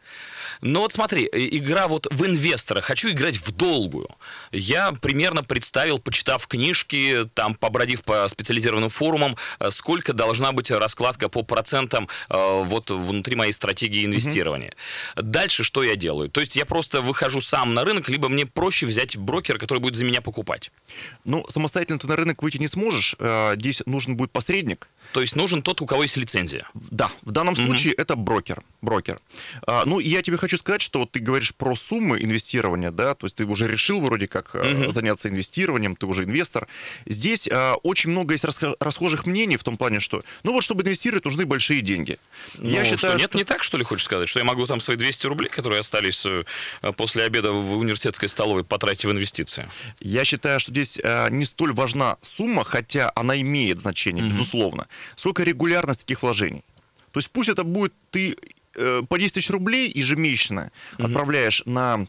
Ну 0.61 0.81
вот 0.81 0.93
смотри, 0.93 1.29
игра 1.33 1.89
вот 1.89 2.07
в 2.11 2.27
инвестора. 2.27 2.81
Хочу 2.81 3.11
играть 3.11 3.37
в 3.37 3.51
долгую. 3.53 4.09
Я 4.53 4.93
примерно 4.93 5.43
представил, 5.43 5.99
почитав 5.99 6.47
книжки, 6.47 7.29
там, 7.35 7.55
побродив 7.55 8.03
по 8.03 8.29
специализированным 8.29 8.91
форумам, 8.91 9.37
э, 9.61 9.71
сколько 9.71 10.13
должна 10.13 10.53
быть 10.53 10.71
раскладка 10.71 11.29
по 11.29 11.43
процентам 11.43 12.09
э, 12.29 12.63
вот 12.65 12.91
внутри 12.91 13.37
моей 13.37 13.53
стратегии 13.53 14.05
инвестирования. 14.05 14.75
Угу. 15.17 15.27
Дальше 15.27 15.65
что 15.65 15.83
я 15.83 15.97
делаю? 15.97 16.29
То 16.29 16.41
есть 16.41 16.57
я 16.57 16.67
просто 16.67 17.01
выхожу 17.01 17.41
сам 17.41 17.75
на 17.75 17.85
рынок, 17.85 18.09
либо 18.09 18.29
мне 18.29 18.45
проще 18.47 18.87
взять 18.87 19.17
брокера, 19.17 19.46
брокера, 19.47 19.59
который 19.59 19.79
будет 19.79 19.95
за 19.95 20.05
меня 20.05 20.21
покупать. 20.21 20.71
Ну, 21.25 21.45
самостоятельно 21.49 21.99
ты 21.99 22.07
на 22.07 22.17
рынок 22.17 22.43
выйти 22.43 22.59
не 22.59 22.69
сможешь. 22.69 23.17
Э, 23.19 23.55
здесь 23.57 23.83
нужен 23.87 24.17
будет 24.17 24.33
посредник. 24.33 24.89
То 25.13 25.21
есть 25.21 25.37
нужен 25.37 25.63
тот, 25.63 25.81
у 25.81 25.87
кого 25.87 26.03
есть 26.03 26.17
лицензия. 26.17 26.69
Да, 26.75 27.11
в 27.23 27.31
данном 27.31 27.55
угу. 27.55 27.63
случае 27.63 27.95
это 27.95 28.17
брокер. 28.17 28.63
брокер. 28.83 29.21
А, 29.67 29.85
ну, 29.87 30.01
я 30.01 30.23
тебе 30.23 30.37
хочу 30.37 30.57
сказать, 30.57 30.83
что 30.83 31.01
вот 31.01 31.13
ты 31.13 31.21
говоришь 31.21 31.55
про 31.55 31.77
суммы 31.77 32.23
инвестирования, 32.23 32.91
да, 32.91 33.15
то 33.15 33.27
есть 33.27 33.37
ты 33.37 33.45
уже 33.45 33.69
решил 33.69 34.01
вроде 34.01 34.27
как 34.27 34.55
угу. 34.55 34.91
заняться 34.91 35.29
инвестированием, 35.29 35.97
ты 35.97 36.07
уже 36.07 36.25
инвестор. 36.25 36.67
Здесь 37.07 37.49
а, 37.51 37.77
очень 37.83 38.11
много 38.11 38.35
есть 38.35 38.45
расхожих 38.45 39.27
мнений 39.27 39.57
в 39.57 39.65
том 39.65 39.77
плане, 39.77 40.01
что, 40.01 40.23
ну 40.43 40.53
вот, 40.53 40.63
чтобы 40.63 40.83
инвестировать, 40.83 41.25
нужны 41.25 41.47
большие 41.47 41.81
деньги. 41.81 42.19
Ну, 42.59 42.71
я 42.71 42.85
считаю, 42.85 43.13
что 43.13 43.19
нет, 43.19 43.31
что... 43.31 43.39
не 43.39 43.45
так, 43.45 43.63
что 43.63 43.79
ли, 43.79 43.85
хочешь 43.85 44.05
сказать, 44.05 44.29
что 44.29 44.41
я 44.41 44.45
могу 44.45 44.67
там 44.67 44.81
свои 44.81 44.97
200 44.97 45.27
рублей, 45.27 45.49
которые 45.49 45.81
остались 45.81 46.27
после 46.97 47.25
обеда 47.25 47.53
в 47.53 47.79
университетской 47.79 48.29
столовой, 48.29 48.65
потратить 48.65 49.05
в 49.05 49.11
инвестиции? 49.11 49.26
Я 50.01 50.25
считаю, 50.25 50.61
что 50.61 50.71
здесь 50.71 50.99
а, 51.03 51.29
не 51.29 51.45
столь 51.45 51.73
важна 51.73 52.17
сумма, 52.23 52.65
хотя 52.65 53.13
она 53.15 53.41
имеет 53.41 53.81
значение, 53.81 54.25
угу. 54.25 54.33
безусловно 54.33 54.87
сколько 55.17 55.43
регулярность 55.43 56.01
таких 56.01 56.23
вложений. 56.23 56.65
То 57.13 57.19
есть 57.19 57.31
пусть 57.31 57.49
это 57.49 57.65
будет 57.65 57.93
ты 58.11 58.37
э, 58.75 59.03
по 59.09 59.19
10 59.19 59.35
тысяч 59.35 59.51
рублей 59.51 59.91
ежемесячно 59.93 60.71
угу. 60.99 61.07
отправляешь 61.07 61.63
на 61.65 62.07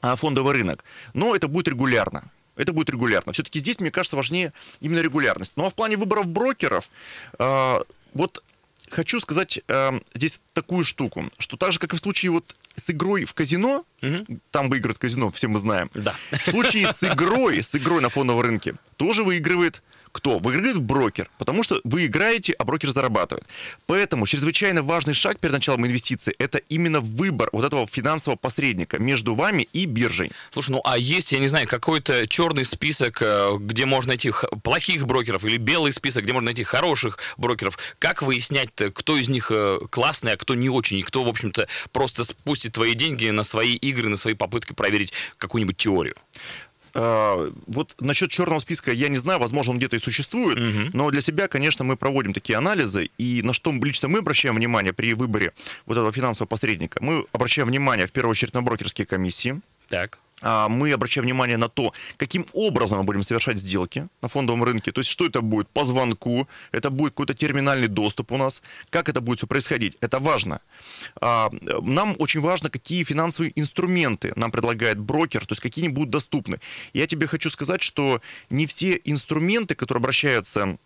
а, 0.00 0.16
фондовый 0.16 0.54
рынок, 0.54 0.84
но 1.14 1.34
это 1.34 1.48
будет 1.48 1.68
регулярно. 1.68 2.24
Это 2.56 2.72
будет 2.72 2.90
регулярно. 2.90 3.32
Все-таки 3.32 3.58
здесь, 3.58 3.80
мне 3.80 3.90
кажется, 3.90 4.16
важнее 4.16 4.52
именно 4.80 5.00
регулярность. 5.00 5.56
Ну 5.56 5.64
а 5.64 5.70
в 5.70 5.74
плане 5.74 5.96
выборов 5.96 6.26
брокеров, 6.26 6.90
э, 7.38 7.80
вот 8.12 8.42
хочу 8.90 9.20
сказать 9.20 9.60
э, 9.66 10.00
здесь 10.14 10.42
такую 10.52 10.84
штуку, 10.84 11.30
что 11.38 11.56
так 11.56 11.72
же, 11.72 11.78
как 11.78 11.92
и 11.92 11.96
в 11.96 12.00
случае 12.00 12.32
вот 12.32 12.54
с 12.74 12.90
игрой 12.90 13.24
в 13.24 13.34
казино, 13.34 13.84
угу. 14.02 14.40
там 14.50 14.70
выигрывает 14.70 14.98
казино, 14.98 15.30
все 15.30 15.48
мы 15.48 15.58
знаем. 15.58 15.90
Да. 15.94 16.16
В 16.30 16.50
случае 16.50 16.92
с 16.92 17.04
игрой, 17.04 17.62
с 17.62 17.74
игрой 17.74 18.00
на 18.00 18.10
фондовом 18.10 18.42
рынке, 18.42 18.74
тоже 18.96 19.24
выигрывает 19.24 19.82
кто? 20.12 20.38
Выиграет 20.38 20.78
брокер, 20.78 21.30
потому 21.38 21.62
что 21.62 21.80
вы 21.84 22.06
играете, 22.06 22.52
а 22.58 22.64
брокер 22.64 22.90
зарабатывает. 22.90 23.46
Поэтому 23.86 24.26
чрезвычайно 24.26 24.82
важный 24.82 25.14
шаг 25.14 25.38
перед 25.38 25.52
началом 25.52 25.86
инвестиций– 25.86 26.34
это 26.38 26.58
именно 26.68 27.00
выбор 27.00 27.48
вот 27.52 27.64
этого 27.64 27.86
финансового 27.86 28.36
посредника 28.36 28.98
между 28.98 29.34
вами 29.34 29.68
и 29.72 29.84
биржей. 29.86 30.32
Слушай, 30.50 30.70
ну 30.72 30.80
а 30.84 30.98
есть, 30.98 31.32
я 31.32 31.38
не 31.38 31.48
знаю, 31.48 31.68
какой-то 31.68 32.26
черный 32.26 32.64
список, 32.64 33.22
э, 33.22 33.56
где 33.58 33.86
можно 33.86 34.10
найти 34.10 34.32
плохих 34.62 35.06
брокеров, 35.06 35.44
или 35.44 35.56
белый 35.56 35.92
список, 35.92 36.24
где 36.24 36.32
можно 36.32 36.46
найти 36.46 36.64
хороших 36.64 37.18
брокеров? 37.36 37.78
Как 37.98 38.22
выяснять, 38.22 38.70
кто 38.94 39.16
из 39.16 39.28
них 39.28 39.50
э, 39.50 39.78
классный, 39.90 40.32
а 40.32 40.36
кто 40.36 40.54
не 40.54 40.68
очень, 40.68 40.98
и 40.98 41.02
кто, 41.02 41.22
в 41.22 41.28
общем-то, 41.28 41.68
просто 41.92 42.24
спустит 42.24 42.72
твои 42.72 42.94
деньги 42.94 43.28
на 43.30 43.42
свои 43.42 43.74
игры, 43.74 44.08
на 44.08 44.16
свои 44.16 44.34
попытки 44.34 44.72
проверить 44.72 45.12
какую-нибудь 45.38 45.76
теорию? 45.76 46.14
А, 46.94 47.52
вот 47.66 47.94
насчет 48.00 48.30
черного 48.30 48.58
списка 48.58 48.92
я 48.92 49.08
не 49.08 49.16
знаю, 49.16 49.38
возможно, 49.38 49.72
он 49.72 49.78
где-то 49.78 49.96
и 49.96 50.00
существует, 50.00 50.58
угу. 50.58 50.90
но 50.92 51.10
для 51.10 51.20
себя, 51.20 51.48
конечно, 51.48 51.84
мы 51.84 51.96
проводим 51.96 52.32
такие 52.32 52.56
анализы, 52.56 53.10
и 53.18 53.42
на 53.42 53.52
что 53.52 53.72
лично 53.72 54.08
мы 54.08 54.18
обращаем 54.18 54.56
внимание 54.56 54.92
при 54.92 55.14
выборе 55.14 55.52
вот 55.86 55.96
этого 55.96 56.12
финансового 56.12 56.48
посредника? 56.48 57.02
Мы 57.02 57.24
обращаем 57.32 57.68
внимание, 57.68 58.06
в 58.06 58.12
первую 58.12 58.32
очередь, 58.32 58.54
на 58.54 58.62
брокерские 58.62 59.06
комиссии. 59.06 59.60
Так. 59.88 60.18
А, 60.42 60.68
мы 60.68 60.92
обращаем 60.92 61.24
внимание 61.26 61.56
на 61.56 61.68
то, 61.68 61.92
каким 62.16 62.46
образом 62.52 62.98
мы 62.98 63.04
будем 63.04 63.22
совершать 63.22 63.58
сделки 63.58 64.08
на 64.22 64.28
фондовом 64.28 64.64
рынке. 64.64 64.92
То 64.92 65.00
есть, 65.00 65.10
что 65.10 65.26
это 65.26 65.40
будет 65.40 65.68
по 65.68 65.84
звонку, 65.84 66.48
это 66.72 66.90
будет 66.90 67.12
какой-то 67.12 67.34
терминальный 67.34 67.88
доступ 67.88 68.32
у 68.32 68.36
нас, 68.36 68.62
как 68.90 69.08
это 69.08 69.20
будет 69.20 69.38
все 69.38 69.46
происходить. 69.46 69.96
Это 70.00 70.18
важно. 70.18 70.60
А, 71.20 71.50
нам 71.82 72.16
очень 72.18 72.40
важно, 72.40 72.70
какие 72.70 73.04
финансовые 73.04 73.52
инструменты 73.58 74.32
нам 74.36 74.50
предлагает 74.50 74.98
брокер, 74.98 75.46
то 75.46 75.52
есть 75.52 75.62
какие 75.62 75.84
они 75.84 75.94
будут 75.94 76.10
доступны. 76.10 76.60
Я 76.92 77.06
тебе 77.06 77.26
хочу 77.26 77.50
сказать, 77.50 77.82
что 77.82 78.20
не 78.48 78.66
все 78.66 79.00
инструменты, 79.04 79.74
которые 79.74 80.00
обращаются 80.00 80.78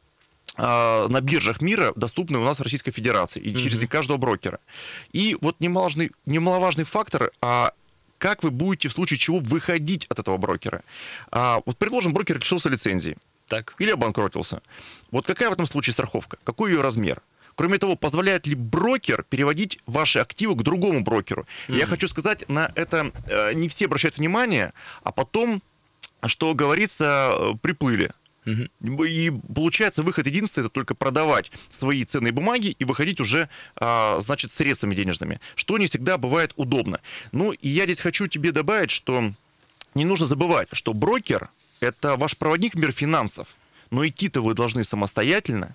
а, 0.56 1.08
на 1.08 1.20
биржах 1.20 1.60
мира 1.60 1.92
доступны 1.96 2.38
у 2.38 2.44
нас 2.44 2.58
в 2.58 2.62
Российской 2.62 2.92
Федерации 2.92 3.40
и 3.40 3.56
через 3.56 3.82
mm-hmm. 3.82 3.88
каждого 3.88 4.18
брокера. 4.18 4.60
И 5.12 5.36
вот 5.40 5.56
немаловажный, 5.60 6.12
немаловажный 6.26 6.84
фактор, 6.84 7.32
а 7.40 7.72
как 8.24 8.42
вы 8.42 8.50
будете 8.50 8.88
в 8.88 8.92
случае 8.92 9.18
чего 9.18 9.38
выходить 9.38 10.06
от 10.06 10.18
этого 10.18 10.38
брокера. 10.38 10.82
А, 11.30 11.60
вот, 11.66 11.76
предложим, 11.76 12.14
брокер 12.14 12.38
лишился 12.38 12.70
лицензии. 12.70 13.18
Так. 13.48 13.74
Или 13.78 13.90
обанкротился. 13.90 14.62
Вот 15.10 15.26
какая 15.26 15.50
в 15.50 15.52
этом 15.52 15.66
случае 15.66 15.92
страховка? 15.92 16.38
Какой 16.42 16.72
ее 16.72 16.80
размер? 16.80 17.20
Кроме 17.54 17.76
того, 17.76 17.96
позволяет 17.96 18.46
ли 18.46 18.54
брокер 18.54 19.24
переводить 19.24 19.78
ваши 19.84 20.20
активы 20.20 20.56
к 20.56 20.62
другому 20.62 21.02
брокеру? 21.02 21.42
Mm-hmm. 21.68 21.76
Я 21.76 21.84
хочу 21.84 22.08
сказать, 22.08 22.48
на 22.48 22.72
это 22.74 23.12
э, 23.26 23.52
не 23.52 23.68
все 23.68 23.84
обращают 23.84 24.16
внимание, 24.16 24.72
а 25.02 25.12
потом, 25.12 25.62
что 26.24 26.54
говорится, 26.54 27.30
э, 27.30 27.52
приплыли. 27.60 28.12
Угу. 28.46 29.04
И 29.04 29.32
получается, 29.54 30.02
выход 30.02 30.26
единственный, 30.26 30.64
это 30.64 30.74
только 30.74 30.94
продавать 30.94 31.50
свои 31.70 32.04
ценные 32.04 32.32
бумаги 32.32 32.76
и 32.78 32.84
выходить 32.84 33.20
уже, 33.20 33.48
а, 33.76 34.18
значит, 34.20 34.52
средствами 34.52 34.94
денежными, 34.94 35.40
что 35.54 35.78
не 35.78 35.86
всегда 35.86 36.18
бывает 36.18 36.52
удобно. 36.56 37.00
Ну, 37.32 37.52
и 37.52 37.68
я 37.68 37.84
здесь 37.84 38.00
хочу 38.00 38.26
тебе 38.26 38.52
добавить, 38.52 38.90
что 38.90 39.32
не 39.94 40.04
нужно 40.04 40.26
забывать, 40.26 40.68
что 40.72 40.92
брокер– 40.92 41.48
это 41.80 42.16
ваш 42.16 42.36
проводник 42.36 42.74
в 42.74 42.78
мир 42.78 42.92
финансов, 42.92 43.48
но 43.90 44.06
идти-то 44.06 44.40
вы 44.40 44.54
должны 44.54 44.84
самостоятельно, 44.84 45.74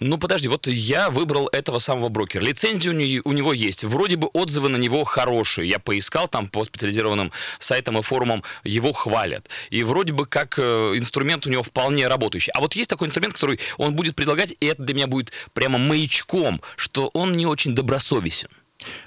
ну, 0.00 0.18
подожди, 0.18 0.48
вот 0.48 0.66
я 0.66 1.08
выбрал 1.08 1.48
этого 1.52 1.78
самого 1.78 2.08
брокера. 2.08 2.42
Лицензия 2.42 2.90
у, 2.90 2.94
не, 2.94 3.20
у 3.24 3.32
него 3.32 3.52
есть. 3.52 3.84
Вроде 3.84 4.16
бы 4.16 4.28
отзывы 4.28 4.68
на 4.68 4.76
него 4.76 5.04
хорошие. 5.04 5.68
Я 5.68 5.78
поискал 5.78 6.26
там 6.26 6.48
по 6.48 6.64
специализированным 6.64 7.30
сайтам 7.60 7.98
и 7.98 8.02
форумам, 8.02 8.42
его 8.64 8.92
хвалят. 8.92 9.48
И 9.70 9.84
вроде 9.84 10.12
бы 10.12 10.26
как 10.26 10.58
э, 10.58 10.62
инструмент 10.96 11.46
у 11.46 11.50
него 11.50 11.62
вполне 11.62 12.08
работающий. 12.08 12.52
А 12.54 12.60
вот 12.60 12.74
есть 12.74 12.90
такой 12.90 13.06
инструмент, 13.06 13.34
который 13.34 13.60
он 13.78 13.94
будет 13.94 14.16
предлагать, 14.16 14.54
и 14.58 14.66
это 14.66 14.82
для 14.82 14.94
меня 14.94 15.06
будет 15.06 15.32
прямо 15.52 15.78
маячком, 15.78 16.60
что 16.76 17.08
он 17.14 17.32
не 17.32 17.46
очень 17.46 17.74
добросовестен. 17.74 18.48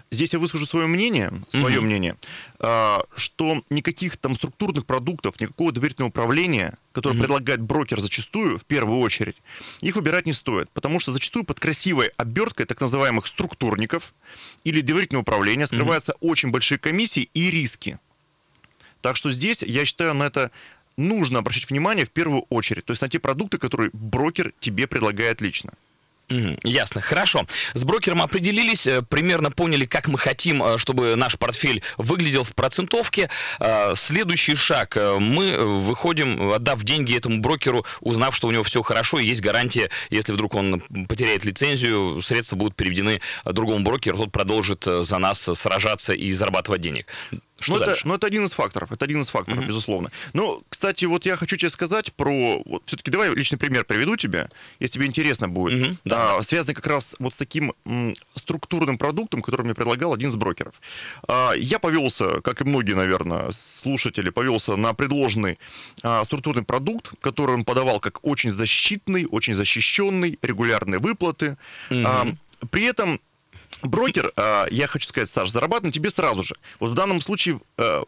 Здесь 0.10 0.34
я 0.34 0.40
выскажу 0.40 0.66
свое 0.66 0.88
мнение, 0.88 1.32
свое 1.50 1.80
угу. 1.80 1.86
мнение, 1.86 2.16
а, 2.60 3.04
что 3.16 3.62
никаких 3.70 4.18
там 4.18 4.36
структурных 4.36 4.86
продуктов, 4.86 5.40
никакого 5.40 5.72
доверительного 5.72 6.10
управления, 6.10 6.78
которое 6.94 7.16
угу. 7.16 7.24
предлагает 7.24 7.62
брокер 7.62 8.00
зачастую, 8.00 8.58
в 8.58 8.66
первую 8.66 9.00
очередь, 9.00 9.36
их 9.82 9.96
выбирать 9.96 10.26
не 10.26 10.34
стоит, 10.34 10.70
потому 10.72 11.00
что 11.00 11.12
зачастую 11.12 11.44
под 11.44 11.60
красивой 11.60 12.12
оберткой 12.18 12.66
так 12.66 12.80
называемых 12.80 13.28
структурников 13.28 14.14
или 14.64 14.82
доверительного 14.82 15.24
управления 15.24 15.68
скрываются 15.68 16.14
угу. 16.14 16.32
очень 16.32 16.52
большие 16.52 16.78
комиссии 16.78 17.30
и 17.34 17.52
риски. 17.52 18.00
Так 19.02 19.16
что 19.16 19.30
здесь, 19.32 19.62
я 19.62 19.86
считаю, 19.86 20.14
на 20.16 20.24
это 20.24 20.52
нужно 20.96 21.40
обращать 21.40 21.70
внимание 21.70 22.06
в 22.06 22.10
первую 22.10 22.42
очередь, 22.50 22.86
то 22.86 22.92
есть 22.92 23.02
на 23.02 23.10
те 23.10 23.20
продукты, 23.20 23.58
которые 23.58 23.92
брокер 23.94 24.54
тебе 24.60 24.88
предлагает 24.88 25.42
лично. 25.42 25.74
Мгм, 26.30 26.58
Ясно, 26.64 27.00
хорошо. 27.00 27.46
С 27.74 27.86
брокером 27.86 28.22
определились, 28.22 28.86
э, 28.86 29.02
примерно 29.02 29.50
поняли, 29.50 29.86
как 29.86 30.10
мы 30.10 30.18
хотим, 30.18 30.62
э, 30.62 30.78
чтобы 30.78 31.16
наш 31.16 31.38
портфель 31.38 31.82
выглядел 31.98 32.44
в 32.44 32.54
процентовке. 32.54 33.30
Э, 33.60 33.94
Следующий 33.96 34.56
шаг. 34.56 34.98
Мы 34.98 35.58
выходим, 35.58 36.52
отдав 36.52 36.84
деньги 36.84 37.16
этому 37.16 37.40
брокеру, 37.40 37.86
узнав, 38.02 38.36
что 38.36 38.48
у 38.48 38.52
него 38.52 38.64
все 38.64 38.82
хорошо, 38.82 39.20
и 39.20 39.26
есть 39.26 39.42
гарантия, 39.42 39.90
если 40.10 40.34
вдруг 40.34 40.56
он 40.56 40.82
потеряет 41.08 41.46
лицензию, 41.46 42.22
средства 42.22 42.58
будут 42.58 42.76
переведены 42.76 43.22
другому 43.46 43.84
брокеру, 43.84 44.18
тот 44.18 44.32
продолжит 44.32 44.84
за 44.86 45.18
нас 45.18 45.50
сражаться 45.54 46.14
и 46.14 46.32
зарабатывать 46.32 46.82
денег. 46.82 47.08
Что 47.60 47.74
ну, 47.74 47.78
это, 47.78 47.86
дальше? 47.88 48.08
ну, 48.08 48.14
это 48.14 48.28
один 48.28 48.44
из 48.44 48.54
факторов, 48.54 48.92
это 48.92 49.06
один 49.06 49.22
из 49.22 49.30
факторов, 49.30 49.66
безусловно. 49.66 50.12
Но, 50.34 50.60
кстати, 50.70 51.06
вот 51.06 51.26
я 51.26 51.36
хочу 51.38 51.58
тебе 51.58 51.70
сказать 51.70 52.14
про... 52.14 52.62
Вот, 52.66 52.84
все-таки 52.86 53.10
давай 53.12 53.34
личный 53.34 53.58
пример 53.58 53.84
приведу 53.86 54.16
тебе, 54.16 54.50
если 54.80 54.96
тебе 54.96 55.08
интересно 55.08 55.50
будет. 55.50 55.88
Мгм, 55.88 55.98
Да, 56.06 56.42
связанный 56.44 56.76
как 56.76 56.88
раз 56.88 57.16
вот 57.20 57.34
с 57.34 57.38
таким 57.38 57.74
м, 57.86 58.16
структурным 58.36 58.98
продуктом, 58.98 59.42
который 59.42 59.64
мне 59.64 59.74
предлагал 59.74 60.14
один 60.14 60.30
из 60.30 60.36
брокеров. 60.36 60.76
А, 61.28 61.54
я 61.54 61.80
повелся, 61.80 62.42
как 62.42 62.62
и 62.62 62.64
многие, 62.64 62.94
наверное, 62.94 63.52
слушатели, 63.52 64.30
повелся 64.30 64.76
на 64.76 64.94
предложенный 64.94 65.58
а, 66.04 66.24
структурный 66.26 66.64
продукт, 66.64 67.12
который 67.22 67.56
он 67.56 67.66
подавал 67.66 68.00
как 68.00 68.24
очень 68.24 68.52
защитный, 68.52 69.26
очень 69.26 69.54
защищенный, 69.54 70.38
регулярные 70.42 71.00
выплаты. 71.00 71.58
А, 71.92 72.28
при 72.72 72.86
этом 72.86 73.20
Брокер, 73.82 74.32
а, 74.36 74.68
я 74.70 74.88
хочу 74.88 75.08
сказать, 75.08 75.30
Саш, 75.30 75.50
зарабатывает 75.50 75.94
тебе 75.94 76.10
сразу 76.10 76.44
же. 76.44 76.56
Вот 76.80 76.92
в 76.92 76.94
данном 76.94 77.22
случае, 77.22 77.60
э, 77.78 78.04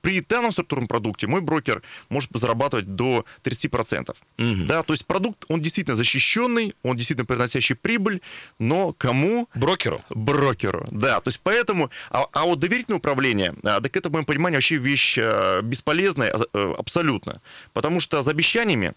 при 0.00 0.20
данном 0.20 0.52
структурном 0.52 0.88
продукте 0.88 1.26
мой 1.26 1.40
брокер 1.40 1.82
может 2.08 2.30
зарабатывать 2.34 2.94
до 2.94 3.24
30%. 3.42 4.16
Мгм. 4.36 4.66
Да, 4.66 4.82
то 4.82 4.92
есть 4.92 5.06
продукт, 5.06 5.44
он 5.48 5.60
действительно 5.60 5.96
защищенный, 5.96 6.74
он 6.82 6.96
действительно 6.96 7.26
приносящий 7.26 7.74
прибыль, 7.74 8.20
но 8.58 8.92
кому? 8.92 9.48
Брокеру? 9.54 10.00
Брокеру, 10.10 10.84
да. 10.90 11.20
То 11.20 11.28
есть 11.28 11.40
поэтому, 11.42 11.90
а, 12.10 12.26
а 12.32 12.44
вот 12.44 12.58
доверительное 12.58 12.98
управление, 12.98 13.54
а, 13.64 13.80
так 13.80 13.96
это, 13.96 14.08
в 14.08 14.12
моем 14.12 14.24
понимании, 14.24 14.56
вообще 14.56 14.76
вещь 14.76 15.18
э, 15.18 15.62
бесполезная 15.62 16.34
э, 16.52 16.74
абсолютно. 16.78 17.40
Потому 17.72 18.00
что 18.00 18.20
за 18.22 18.30
обещаниями 18.30 18.94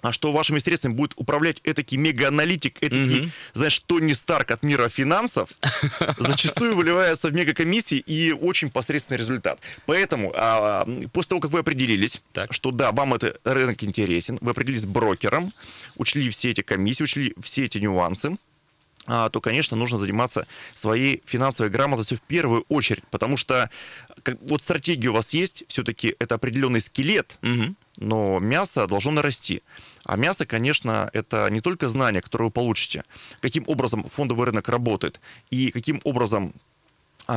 а 0.00 0.12
что 0.12 0.32
вашими 0.32 0.58
средствами 0.58 0.94
будет 0.94 1.12
управлять 1.16 1.60
этакий 1.64 1.96
мега-аналитик, 1.98 2.76
этакий, 2.82 3.20
Мгм. 3.22 3.32
знаешь, 3.54 3.78
Тони 3.80 4.12
Старк 4.12 4.50
от 4.50 4.62
мира 4.62 4.88
финансов, 4.88 5.50
зачастую 6.18 6.76
выливается 6.76 7.28
в 7.28 7.34
мега-комиссии 7.34 7.98
и 7.98 8.32
очень 8.32 8.70
посредственный 8.70 9.18
результат. 9.18 9.58
Поэтому 9.86 10.32
а, 10.34 10.86
после 11.12 11.28
того, 11.30 11.40
как 11.40 11.50
вы 11.50 11.60
определились, 11.60 12.20
Так. 12.32 12.52
что 12.52 12.70
да, 12.70 12.92
вам 12.92 13.14
этот 13.14 13.40
рынок 13.44 13.82
интересен, 13.84 14.38
вы 14.40 14.50
определились 14.52 14.82
с 14.82 14.86
брокером, 14.86 15.52
учли 15.96 16.28
все 16.30 16.50
эти 16.50 16.60
комиссии, 16.62 17.02
учли 17.04 17.34
все 17.42 17.64
эти 17.66 17.78
нюансы, 17.78 18.36
то, 19.06 19.40
конечно, 19.40 19.76
нужно 19.76 19.98
заниматься 19.98 20.46
своей 20.74 21.22
финансовой 21.26 21.70
грамотностью 21.70 22.18
в 22.18 22.22
первую 22.22 22.64
очередь, 22.68 23.04
потому 23.10 23.36
что 23.36 23.68
как- 24.22 24.40
вот 24.42 24.62
стратегия 24.62 25.08
у 25.08 25.12
вас 25.12 25.34
есть, 25.34 25.64
все-таки 25.68 26.14
это 26.18 26.34
определенный 26.36 26.80
скелет, 26.80 27.38
Мгм. 27.42 27.76
но 27.96 28.38
мясо 28.40 28.86
должно 28.86 29.10
нарасти. 29.12 29.62
А 30.04 30.16
мясо, 30.16 30.46
конечно, 30.46 31.10
это 31.12 31.48
не 31.50 31.60
только 31.60 31.88
знания, 31.88 32.20
которые 32.22 32.46
вы 32.48 32.52
получите, 32.52 33.04
каким 33.40 33.64
образом 33.66 34.08
фондовый 34.08 34.46
рынок 34.46 34.68
работает 34.68 35.20
и 35.50 35.70
каким 35.70 36.00
образом 36.04 36.52
а, 36.54 36.58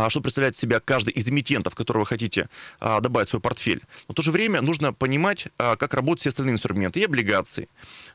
что 0.10 0.22
представляет 0.22 0.56
себя 0.56 0.80
каждый 0.80 1.14
из 1.14 1.28
эмитентов, 1.30 1.76
которые 1.76 2.02
вы 2.02 2.06
хотите 2.08 2.50
а, 2.80 3.00
добавить 3.00 3.28
в 3.28 3.32
свой 3.32 3.42
портфель. 3.42 3.82
Но 4.08 4.14
в 4.14 4.16
то 4.16 4.22
же 4.22 4.32
время 4.32 4.62
нужно 4.62 4.94
понимать, 4.94 5.48
а, 5.58 5.76
как 5.76 5.94
работают 5.94 6.22
все 6.22 6.30
остальные 6.30 6.54
инструменты. 6.54 7.00
И 7.00 7.06
облигации, 7.06 7.70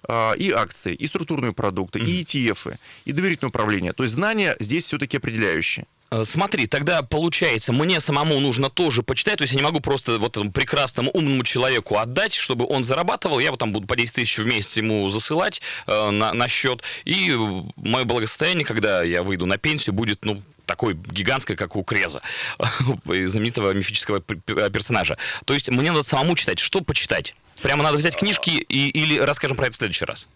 а, 0.07 0.33
и 0.33 0.51
акции, 0.51 0.95
и 0.95 1.07
структурные 1.07 1.53
продукты, 1.53 1.99
и 2.01 2.23
ETF, 2.23 2.77
и 3.05 3.13
доверительное 3.13 3.51
управление. 3.51 3.93
То 3.93 4.03
есть 4.03 4.15
знания 4.15 4.57
здесь 4.61 4.85
все-таки 4.85 5.17
определяющие. 5.17 5.87
Э, 6.13 6.25
Смотри, 6.25 6.67
тогда 6.67 7.03
получается, 7.03 7.73
мне 7.73 7.99
самому 8.01 8.39
нужно 8.39 8.69
тоже 8.69 9.03
почитать, 9.03 9.39
то 9.39 9.43
есть 9.43 9.55
я 9.55 9.59
не 9.59 9.65
могу 9.65 9.81
просто 9.81 10.19
вот 10.19 10.33
этому 10.33 10.53
прекрасному 10.53 11.11
умному 11.11 11.43
человеку 11.43 11.97
отдать, 11.97 12.35
чтобы 12.35 12.67
он 12.67 12.85
зарабатывал, 12.85 13.39
я 13.39 13.51
вот 13.51 13.61
там 13.61 13.73
буду 13.73 13.87
по 13.87 13.97
10 13.97 14.15
тысяч 14.15 14.39
в 14.39 14.45
месяц 14.45 14.77
ему 14.77 15.09
засылать 15.09 15.63
э, 15.87 16.11
на, 16.11 16.35
на 16.35 16.49
счет, 16.49 16.83
и 17.07 17.35
мое 17.77 18.05
благосостояние, 18.05 18.67
когда 18.67 19.03
я 19.03 19.23
выйду 19.23 19.47
на 19.47 19.57
пенсию, 19.57 19.95
будет, 19.95 20.25
ну, 20.25 20.43
такой 20.67 20.95
гигантской, 20.95 21.57
как 21.57 21.77
у 21.77 21.83
Креза, 21.83 22.23
знаменитого 23.05 23.73
мифического 23.73 24.21
персонажа. 24.21 25.19
То 25.45 25.55
есть 25.55 25.69
мне 25.71 25.91
надо 25.91 26.03
самому 26.03 26.37
читать. 26.37 26.59
Что 26.59 26.81
почитать? 26.81 27.35
Прямо 27.63 27.85
надо 27.85 27.97
взять 27.97 28.17
книжки 28.17 28.51
и, 28.51 28.89
или 28.89 29.19
расскажем 29.19 29.57
про 29.57 29.67
это 29.67 29.75
в 29.75 29.77
следующий 29.77 30.05
раз. 30.05 30.29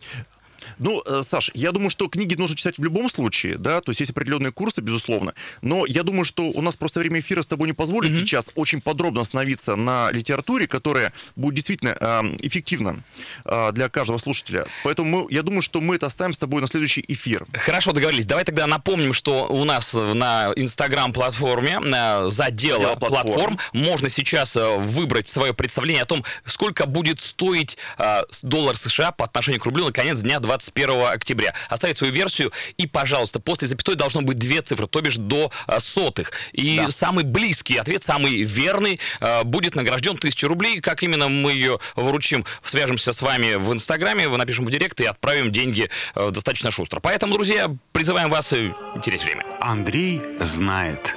Ну, 0.78 1.02
э, 1.04 1.22
Саш, 1.22 1.50
я 1.54 1.72
думаю, 1.72 1.90
что 1.90 2.08
книги 2.08 2.34
нужно 2.34 2.56
читать 2.56 2.78
в 2.78 2.84
любом 2.84 3.08
случае, 3.08 3.58
да, 3.58 3.80
то 3.80 3.90
есть 3.90 4.00
есть 4.00 4.12
определенные 4.12 4.52
курсы, 4.52 4.80
безусловно, 4.80 5.34
но 5.62 5.86
я 5.86 6.02
думаю, 6.02 6.24
что 6.24 6.44
у 6.44 6.62
нас 6.62 6.76
просто 6.76 7.00
время 7.00 7.20
эфира 7.20 7.42
с 7.42 7.46
тобой 7.46 7.68
не 7.68 7.74
позволит 7.74 8.12
сейчас 8.12 8.50
очень 8.54 8.80
подробно 8.80 9.20
остановиться 9.20 9.76
на 9.76 10.10
литературе, 10.10 10.66
которая 10.68 11.12
будет 11.34 11.56
действительно 11.56 11.96
э, 11.98 12.22
эффективна 12.40 13.02
э, 13.44 13.72
для 13.72 13.88
каждого 13.88 14.18
слушателя. 14.18 14.66
Поэтому 14.84 15.24
мы, 15.24 15.26
я 15.32 15.42
думаю, 15.42 15.62
что 15.62 15.80
мы 15.80 15.96
это 15.96 16.06
оставим 16.06 16.34
с 16.34 16.38
тобой 16.38 16.60
на 16.60 16.68
следующий 16.68 17.04
эфир. 17.08 17.46
Хорошо, 17.52 17.92
договорились. 17.92 18.26
Давай 18.26 18.44
тогда 18.44 18.66
напомним, 18.66 19.12
что 19.12 19.46
у 19.46 19.64
нас 19.64 19.94
на 19.94 20.52
Инстаграм-платформе 20.56 21.80
на 21.80 22.28
задела 22.28 22.56
Задела 22.56 22.96
платформ. 22.96 23.26
платформ 23.26 23.58
можно 23.72 24.08
сейчас 24.08 24.56
э, 24.56 24.76
выбрать 24.76 25.28
свое 25.28 25.54
представление 25.54 26.02
о 26.02 26.06
том, 26.06 26.24
сколько 26.44 26.86
будет 26.86 27.20
стоить 27.20 27.76
э, 27.98 28.22
доллар 28.42 28.76
США 28.76 29.12
по 29.12 29.24
отношению 29.24 29.60
к 29.60 29.66
рублю 29.66 29.86
на 29.86 29.92
конец 29.92 30.20
дня 30.20 30.40
21 30.70 31.12
октября. 31.12 31.54
Оставить 31.68 31.96
свою 31.96 32.12
версию 32.12 32.52
и, 32.76 32.86
пожалуйста, 32.86 33.40
после 33.40 33.68
запятой 33.68 33.94
должно 33.94 34.22
быть 34.22 34.38
две 34.38 34.60
цифры, 34.62 34.86
то 34.86 35.00
бишь 35.00 35.16
до 35.16 35.50
э, 35.68 35.80
сотых. 35.80 36.32
И 36.52 36.76
Да. 36.76 36.90
самый 36.90 37.24
близкий 37.24 37.76
ответ, 37.76 38.02
самый 38.02 38.42
верный, 38.42 39.00
э, 39.20 39.44
будет 39.44 39.74
награжден 39.74 40.16
1000 40.16 40.48
рублей. 40.48 40.80
Как 40.80 41.02
именно 41.02 41.28
мы 41.28 41.52
ее 41.52 41.78
вручим, 41.94 42.44
свяжемся 42.62 43.12
с 43.12 43.22
вами 43.22 43.54
в 43.54 43.72
Инстаграме, 43.72 44.28
вы 44.28 44.36
напишем 44.38 44.64
в 44.64 44.70
Директ 44.70 45.00
и 45.00 45.04
отправим 45.04 45.52
деньги 45.52 45.90
э, 46.14 46.30
достаточно 46.30 46.70
шустро. 46.70 47.00
Поэтому, 47.00 47.34
друзья, 47.34 47.68
призываем 47.92 48.30
вас 48.30 48.52
э, 48.52 48.72
терять 49.02 49.24
время. 49.24 49.44
Андрей 49.60 50.20
знает. 50.40 51.14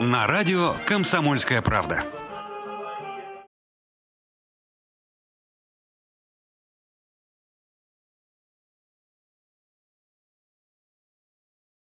На 0.00 0.26
радио 0.26 0.76
«Комсомольская 0.86 1.60
правда». 1.60 2.04